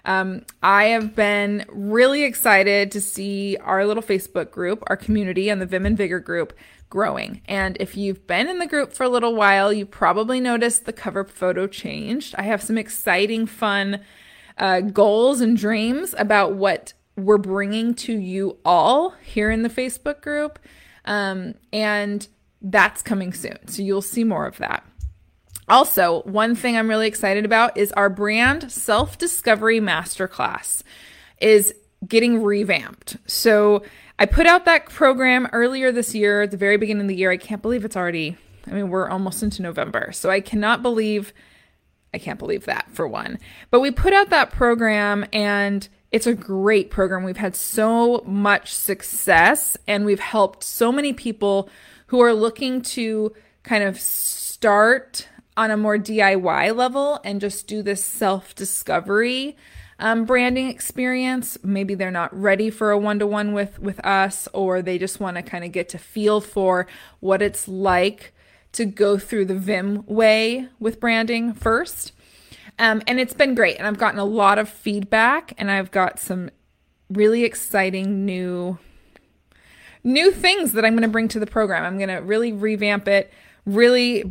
Um, 0.07 0.45
I 0.63 0.85
have 0.85 1.15
been 1.15 1.65
really 1.67 2.23
excited 2.23 2.91
to 2.93 3.01
see 3.01 3.57
our 3.57 3.85
little 3.85 4.01
Facebook 4.01 4.51
group, 4.51 4.81
our 4.87 4.95
community, 4.95 5.49
and 5.49 5.61
the 5.61 5.67
Viim 5.67 5.85
and 5.85 5.97
Vigor 5.97 6.21
group 6.21 6.53
growing. 6.89 7.41
And 7.45 7.75
if 7.81 7.97
you've 7.97 8.25
been 8.25 8.47
in 8.47 8.59
the 8.59 8.67
group 8.67 8.93
for 8.93 9.03
a 9.03 9.09
little 9.09 9.35
while, 9.35 9.73
you 9.73 9.85
probably 9.85 10.39
noticed 10.39 10.85
the 10.85 10.93
cover 10.93 11.25
photo 11.25 11.67
changed. 11.67 12.35
I 12.37 12.43
have 12.43 12.63
some 12.63 12.77
exciting, 12.77 13.45
fun 13.47 13.99
uh, 14.57 14.79
goals 14.79 15.41
and 15.41 15.57
dreams 15.57 16.15
about 16.17 16.53
what 16.53 16.93
we're 17.17 17.37
bringing 17.37 17.93
to 17.95 18.13
you 18.17 18.57
all 18.63 19.09
here 19.21 19.51
in 19.51 19.63
the 19.63 19.69
Facebook 19.69 20.21
group. 20.21 20.57
Um, 21.03 21.55
and 21.73 22.25
that's 22.61 23.01
coming 23.01 23.33
soon. 23.33 23.67
So 23.67 23.81
you'll 23.81 24.01
see 24.01 24.23
more 24.23 24.45
of 24.45 24.57
that. 24.59 24.86
Also, 25.69 26.21
one 26.23 26.55
thing 26.55 26.77
I'm 26.77 26.89
really 26.89 27.07
excited 27.07 27.43
about 27.43 27.77
is 27.77 27.91
our 27.93 28.09
brand 28.09 28.71
self 28.71 29.17
discovery 29.17 29.79
masterclass 29.79 30.81
is 31.41 31.73
getting 32.07 32.41
revamped. 32.41 33.17
So 33.25 33.83
I 34.19 34.25
put 34.25 34.45
out 34.45 34.65
that 34.65 34.89
program 34.89 35.47
earlier 35.51 35.91
this 35.91 36.15
year, 36.15 36.43
at 36.43 36.51
the 36.51 36.57
very 36.57 36.77
beginning 36.77 37.03
of 37.03 37.07
the 37.07 37.15
year. 37.15 37.31
I 37.31 37.37
can't 37.37 37.61
believe 37.61 37.85
it's 37.85 37.97
already, 37.97 38.37
I 38.65 38.71
mean, 38.71 38.89
we're 38.89 39.09
almost 39.09 39.43
into 39.43 39.61
November. 39.61 40.11
So 40.11 40.29
I 40.29 40.39
cannot 40.39 40.81
believe, 40.81 41.33
I 42.13 42.17
can't 42.17 42.39
believe 42.39 42.65
that 42.65 42.87
for 42.91 43.07
one. 43.07 43.37
But 43.69 43.81
we 43.81 43.91
put 43.91 44.13
out 44.13 44.29
that 44.29 44.51
program 44.51 45.25
and 45.33 45.87
it's 46.11 46.27
a 46.27 46.33
great 46.33 46.89
program. 46.89 47.23
We've 47.23 47.37
had 47.37 47.55
so 47.55 48.23
much 48.25 48.73
success 48.73 49.75
and 49.85 50.05
we've 50.05 50.19
helped 50.19 50.63
so 50.63 50.91
many 50.91 51.13
people 51.13 51.69
who 52.07 52.21
are 52.21 52.33
looking 52.33 52.81
to 52.81 53.33
kind 53.63 53.83
of 53.83 53.99
start 53.99 55.27
on 55.57 55.71
a 55.71 55.77
more 55.77 55.97
DIY 55.97 56.75
level 56.75 57.19
and 57.25 57.41
just 57.41 57.67
do 57.67 57.81
this 57.81 58.03
self 58.03 58.55
discovery 58.55 59.57
um, 59.99 60.25
branding 60.25 60.69
experience. 60.69 61.57
Maybe 61.63 61.95
they're 61.95 62.11
not 62.11 62.37
ready 62.39 62.69
for 62.69 62.91
a 62.91 62.97
one 62.97 63.19
to 63.19 63.27
one 63.27 63.53
with 63.53 63.79
with 63.79 64.03
us, 64.05 64.47
or 64.53 64.81
they 64.81 64.97
just 64.97 65.19
want 65.19 65.37
to 65.37 65.43
kind 65.43 65.63
of 65.63 65.71
get 65.71 65.89
to 65.89 65.97
feel 65.97 66.39
for 66.41 66.87
what 67.19 67.41
it's 67.41 67.67
like 67.67 68.33
to 68.73 68.85
go 68.85 69.17
through 69.17 69.45
the 69.45 69.55
Viim 69.55 70.05
way 70.07 70.67
with 70.79 70.99
branding 70.99 71.53
first. 71.53 72.13
Um, 72.79 73.01
and 73.07 73.19
it's 73.19 73.33
been 73.33 73.55
great, 73.55 73.77
and 73.77 73.87
I've 73.87 73.97
gotten 73.97 74.19
a 74.19 74.25
lot 74.25 74.59
of 74.59 74.69
feedback, 74.69 75.53
and 75.57 75.71
I've 75.71 75.89
got 75.89 76.19
some 76.19 76.51
really 77.09 77.43
exciting 77.43 78.25
new 78.25 78.77
new 80.03 80.31
things 80.31 80.73
that 80.73 80.85
I'm 80.85 80.93
going 80.93 81.01
to 81.01 81.09
bring 81.09 81.27
to 81.29 81.39
the 81.39 81.47
program. 81.47 81.83
I'm 81.83 81.97
going 81.97 82.09
to 82.09 82.21
really 82.21 82.53
revamp 82.53 83.07
it, 83.07 83.33
really 83.65 84.23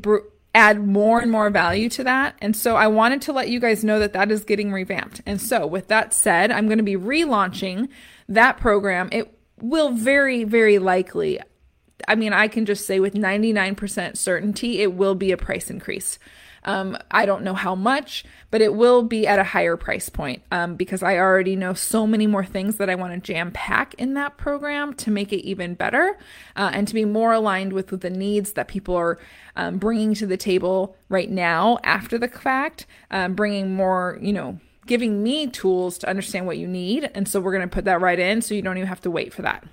add 0.56 0.84
more 0.84 1.20
and 1.20 1.30
more 1.30 1.50
value 1.50 1.90
to 1.90 2.02
that. 2.02 2.34
And 2.40 2.56
so 2.56 2.76
I 2.76 2.86
wanted 2.86 3.20
to 3.22 3.32
let 3.32 3.50
you 3.50 3.60
guys 3.60 3.84
know 3.84 3.98
that 3.98 4.14
that 4.14 4.32
is 4.32 4.42
getting 4.42 4.72
revamped. 4.72 5.20
And 5.26 5.40
so, 5.40 5.66
with 5.66 5.88
that 5.88 6.14
said, 6.14 6.50
I'm 6.50 6.66
going 6.66 6.78
to 6.78 6.84
be 6.84 6.96
relaunching 6.96 7.88
that 8.30 8.56
program. 8.56 9.10
It 9.12 9.38
will 9.60 9.90
very, 9.90 10.44
very 10.44 10.78
likely, 10.78 11.38
I 12.08 12.14
mean, 12.14 12.32
I 12.32 12.48
can 12.48 12.64
just 12.64 12.86
say 12.86 13.00
with 13.00 13.14
99% 13.14 14.16
certainty, 14.16 14.80
it 14.80 14.94
will 14.94 15.14
be 15.14 15.30
a 15.30 15.36
price 15.36 15.70
increase. 15.70 16.18
Um, 16.66 16.98
I 17.10 17.24
don't 17.24 17.42
know 17.42 17.54
how 17.54 17.74
much, 17.74 18.24
but 18.50 18.60
it 18.60 18.74
will 18.74 19.02
be 19.02 19.26
at 19.26 19.38
a 19.38 19.44
higher 19.44 19.76
price 19.76 20.08
point 20.08 20.42
um, 20.50 20.74
because 20.74 21.02
I 21.02 21.16
already 21.16 21.56
know 21.56 21.72
so 21.74 22.06
many 22.06 22.26
more 22.26 22.44
things 22.44 22.76
that 22.76 22.90
I 22.90 22.96
want 22.96 23.14
to 23.14 23.20
jam 23.20 23.52
pack 23.52 23.94
in 23.94 24.14
that 24.14 24.36
program 24.36 24.92
to 24.94 25.10
make 25.10 25.32
it 25.32 25.46
even 25.46 25.74
better 25.74 26.18
uh, 26.56 26.70
and 26.74 26.86
to 26.88 26.94
be 26.94 27.04
more 27.04 27.32
aligned 27.32 27.72
with, 27.72 27.90
with 27.90 28.00
the 28.00 28.10
needs 28.10 28.52
that 28.52 28.68
people 28.68 28.96
are 28.96 29.18
um, 29.54 29.78
bringing 29.78 30.14
to 30.14 30.26
the 30.26 30.36
table 30.36 30.96
right 31.08 31.30
now 31.30 31.78
after 31.84 32.18
the 32.18 32.28
fact, 32.28 32.86
um, 33.10 33.34
bringing 33.34 33.74
more, 33.74 34.18
you 34.20 34.32
know, 34.32 34.58
giving 34.86 35.22
me 35.22 35.46
tools 35.48 35.98
to 35.98 36.08
understand 36.08 36.46
what 36.46 36.58
you 36.58 36.66
need. 36.66 37.10
And 37.14 37.28
so 37.28 37.40
we're 37.40 37.52
going 37.52 37.68
to 37.68 37.74
put 37.74 37.84
that 37.86 38.00
right 38.00 38.18
in 38.18 38.42
so 38.42 38.54
you 38.54 38.62
don't 38.62 38.76
even 38.76 38.88
have 38.88 39.00
to 39.02 39.10
wait 39.10 39.32
for 39.32 39.42
that. 39.42 39.64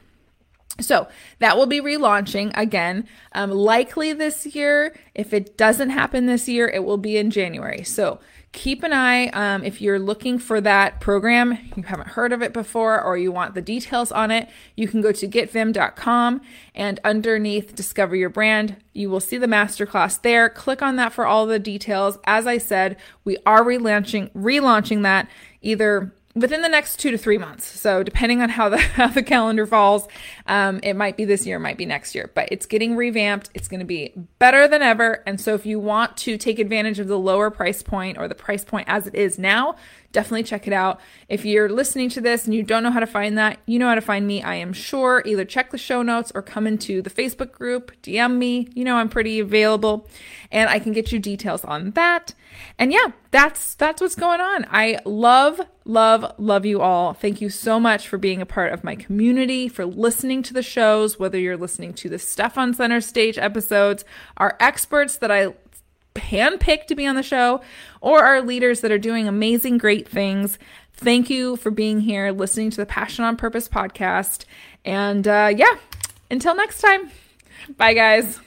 So 0.81 1.07
that 1.39 1.55
will 1.55 1.67
be 1.67 1.81
relaunching 1.81 2.51
again, 2.55 3.07
um, 3.33 3.51
likely 3.51 4.11
this 4.11 4.45
year. 4.55 4.95
If 5.13 5.31
it 5.31 5.55
doesn't 5.55 5.91
happen 5.91 6.25
this 6.25 6.49
year, 6.49 6.67
it 6.67 6.83
will 6.83 6.97
be 6.97 7.15
in 7.15 7.29
January. 7.29 7.83
So 7.83 8.19
keep 8.53 8.81
an 8.83 8.93
eye 8.93 9.27
um, 9.29 9.63
if 9.63 9.81
you're 9.81 9.99
looking 9.99 10.39
for 10.39 10.61
that 10.61 10.99
program, 10.99 11.57
you 11.75 11.83
haven't 11.83 12.09
heard 12.09 12.31
of 12.33 12.41
it 12.41 12.53
before, 12.53 13.01
or 13.01 13.17
you 13.17 13.31
want 13.31 13.53
the 13.53 13.61
details 13.61 14.11
on 14.11 14.31
it, 14.31 14.49
you 14.75 14.87
can 14.87 15.01
go 15.01 15.11
to 15.11 15.27
getViim.com 15.27 16.41
and 16.73 16.99
underneath 17.03 17.75
Discover 17.75 18.15
Your 18.15 18.29
Brand, 18.29 18.77
you 18.93 19.09
will 19.09 19.19
see 19.19 19.37
the 19.37 19.47
masterclass 19.47 20.21
there. 20.21 20.49
Click 20.49 20.81
on 20.81 20.95
that 20.95 21.13
for 21.13 21.25
all 21.25 21.45
the 21.45 21.59
details. 21.59 22.17
As 22.25 22.47
I 22.47 22.57
said, 22.57 22.97
we 23.23 23.37
are 23.45 23.63
relaunching 23.63 24.31
relaunching 24.31 25.03
that 25.03 25.27
either 25.61 26.13
within 26.35 26.61
the 26.61 26.69
next 26.69 26.97
two 26.97 27.11
to 27.11 27.17
three 27.17 27.37
months. 27.37 27.65
So 27.65 28.03
depending 28.03 28.41
on 28.41 28.49
how 28.49 28.69
the 28.69 28.77
how 28.97 29.07
the 29.07 29.23
calendar 29.23 29.65
falls, 29.65 30.07
um, 30.47 30.79
it 30.83 30.95
might 30.95 31.17
be 31.17 31.25
this 31.25 31.45
year, 31.45 31.59
might 31.59 31.77
be 31.77 31.85
next 31.85 32.15
year. 32.15 32.31
But 32.33 32.49
it's 32.51 32.65
getting 32.65 32.95
revamped. 32.95 33.49
It's 33.53 33.67
going 33.67 33.79
to 33.79 33.85
be 33.85 34.13
better 34.39 34.67
than 34.67 34.81
ever. 34.81 35.23
And 35.25 35.39
so 35.39 35.53
if 35.53 35.65
you 35.65 35.79
want 35.79 36.17
to 36.17 36.37
take 36.37 36.59
advantage 36.59 36.99
of 36.99 37.07
the 37.07 37.19
lower 37.19 37.49
price 37.49 37.83
point 37.83 38.17
or 38.17 38.27
the 38.27 38.35
price 38.35 38.63
point 38.63 38.87
as 38.87 39.07
it 39.07 39.15
is 39.15 39.37
now, 39.37 39.75
definitely 40.13 40.43
check 40.43 40.65
it 40.67 40.73
out. 40.73 41.01
If 41.27 41.43
you're 41.43 41.67
listening 41.67 42.09
to 42.11 42.21
this 42.21 42.45
and 42.45 42.53
you 42.53 42.63
don't 42.63 42.83
know 42.83 42.91
how 42.91 43.01
to 43.01 43.07
find 43.07 43.37
that, 43.37 43.59
you 43.65 43.77
know 43.77 43.89
how 43.89 43.95
to 43.95 44.01
find 44.01 44.25
me. 44.25 44.41
I 44.41 44.55
am 44.55 44.71
sure. 44.71 45.21
Either 45.25 45.43
check 45.43 45.71
the 45.71 45.77
show 45.77 46.01
notes 46.01 46.31
or 46.33 46.41
come 46.41 46.65
into 46.65 47.01
the 47.01 47.09
Facebook 47.09 47.51
group, 47.51 47.91
DM 48.01 48.37
me. 48.37 48.69
You 48.73 48.85
know 48.85 48.95
I'm 48.95 49.09
pretty 49.09 49.39
available, 49.39 50.07
and 50.51 50.69
I 50.69 50.79
can 50.79 50.93
get 50.93 51.11
you 51.11 51.19
details 51.19 51.65
on 51.65 51.91
that. 51.91 52.33
and 52.79 52.93
yeah, 52.93 53.07
that's 53.31 53.75
that's 53.75 54.01
what's 54.01 54.15
going 54.15 54.39
on. 54.39 54.65
I 54.69 54.99
love 55.05 55.59
love 55.85 56.33
love 56.37 56.65
you 56.65 56.81
all. 56.81 57.13
Thank 57.13 57.41
you 57.41 57.49
so 57.49 57.79
much 57.79 58.07
for 58.07 58.17
being 58.17 58.41
a 58.41 58.45
part 58.45 58.71
of 58.71 58.83
my 58.83 58.95
community, 58.95 59.67
for 59.67 59.85
listening 59.85 60.43
to 60.43 60.53
the 60.53 60.63
shows, 60.63 61.19
whether 61.19 61.39
you're 61.39 61.57
listening 61.57 61.93
to 61.95 62.09
the 62.09 62.19
Steph 62.19 62.57
on 62.57 62.73
Center 62.73 63.01
Stage 63.01 63.37
episodes, 63.37 64.05
our 64.37 64.55
experts 64.59 65.17
that 65.17 65.31
I 65.31 65.53
handpicked 66.15 66.87
to 66.87 66.95
be 66.95 67.05
on 67.05 67.15
the 67.15 67.23
show, 67.23 67.61
or 68.01 68.23
our 68.23 68.41
leaders 68.41 68.81
that 68.81 68.91
are 68.91 68.97
doing 68.97 69.27
amazing 69.27 69.77
great 69.77 70.07
things. 70.07 70.59
Thank 70.93 71.29
you 71.29 71.55
for 71.55 71.71
being 71.71 72.01
here, 72.01 72.31
listening 72.31 72.69
to 72.71 72.77
the 72.77 72.85
Passion 72.85 73.25
on 73.25 73.35
Purpose 73.35 73.67
podcast. 73.67 74.45
And 74.85 75.27
uh, 75.27 75.51
yeah, 75.55 75.77
until 76.29 76.55
next 76.55 76.81
time. 76.81 77.09
Bye, 77.77 77.93
guys. 77.93 78.39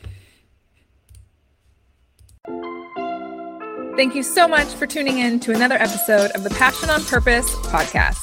Thank 3.96 4.14
you 4.14 4.22
so 4.22 4.46
much 4.46 4.68
for 4.68 4.86
tuning 4.86 5.18
in 5.18 5.40
to 5.40 5.52
another 5.52 5.76
episode 5.76 6.30
of 6.32 6.44
the 6.44 6.50
Passion 6.50 6.90
on 6.90 7.02
Purpose 7.04 7.50
podcast. 7.66 8.18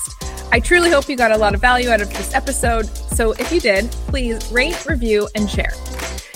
I 0.51 0.59
truly 0.59 0.91
hope 0.91 1.09
you 1.09 1.15
got 1.15 1.31
a 1.31 1.37
lot 1.37 1.55
of 1.55 1.61
value 1.61 1.89
out 1.89 1.99
of 1.99 2.09
this 2.09 2.33
episode. 2.35 2.85
So 2.85 3.31
if 3.33 3.51
you 3.51 3.59
did, 3.59 3.89
please 4.07 4.51
rate, 4.51 4.85
review, 4.85 5.27
and 5.33 5.49
share. 5.49 5.73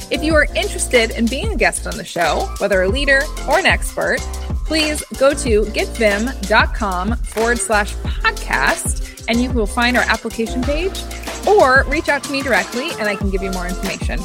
If 0.09 0.23
you 0.23 0.35
are 0.35 0.45
interested 0.55 1.11
in 1.11 1.25
being 1.25 1.51
a 1.51 1.55
guest 1.57 1.85
on 1.85 1.97
the 1.97 2.05
show, 2.05 2.49
whether 2.59 2.81
a 2.81 2.87
leader 2.87 3.21
or 3.47 3.59
an 3.59 3.65
expert, 3.65 4.19
please 4.65 5.03
go 5.19 5.33
to 5.33 5.63
getViim.com 5.63 7.17
forward 7.17 7.57
slash 7.57 7.93
podcast 7.95 9.25
and 9.27 9.41
you 9.41 9.51
will 9.51 9.67
find 9.67 9.97
our 9.97 10.03
application 10.03 10.61
page 10.63 11.01
or 11.45 11.83
reach 11.89 12.07
out 12.07 12.23
to 12.23 12.31
me 12.31 12.41
directly 12.41 12.89
and 12.91 13.09
I 13.09 13.15
can 13.17 13.29
give 13.29 13.43
you 13.43 13.51
more 13.51 13.67
information. 13.67 14.19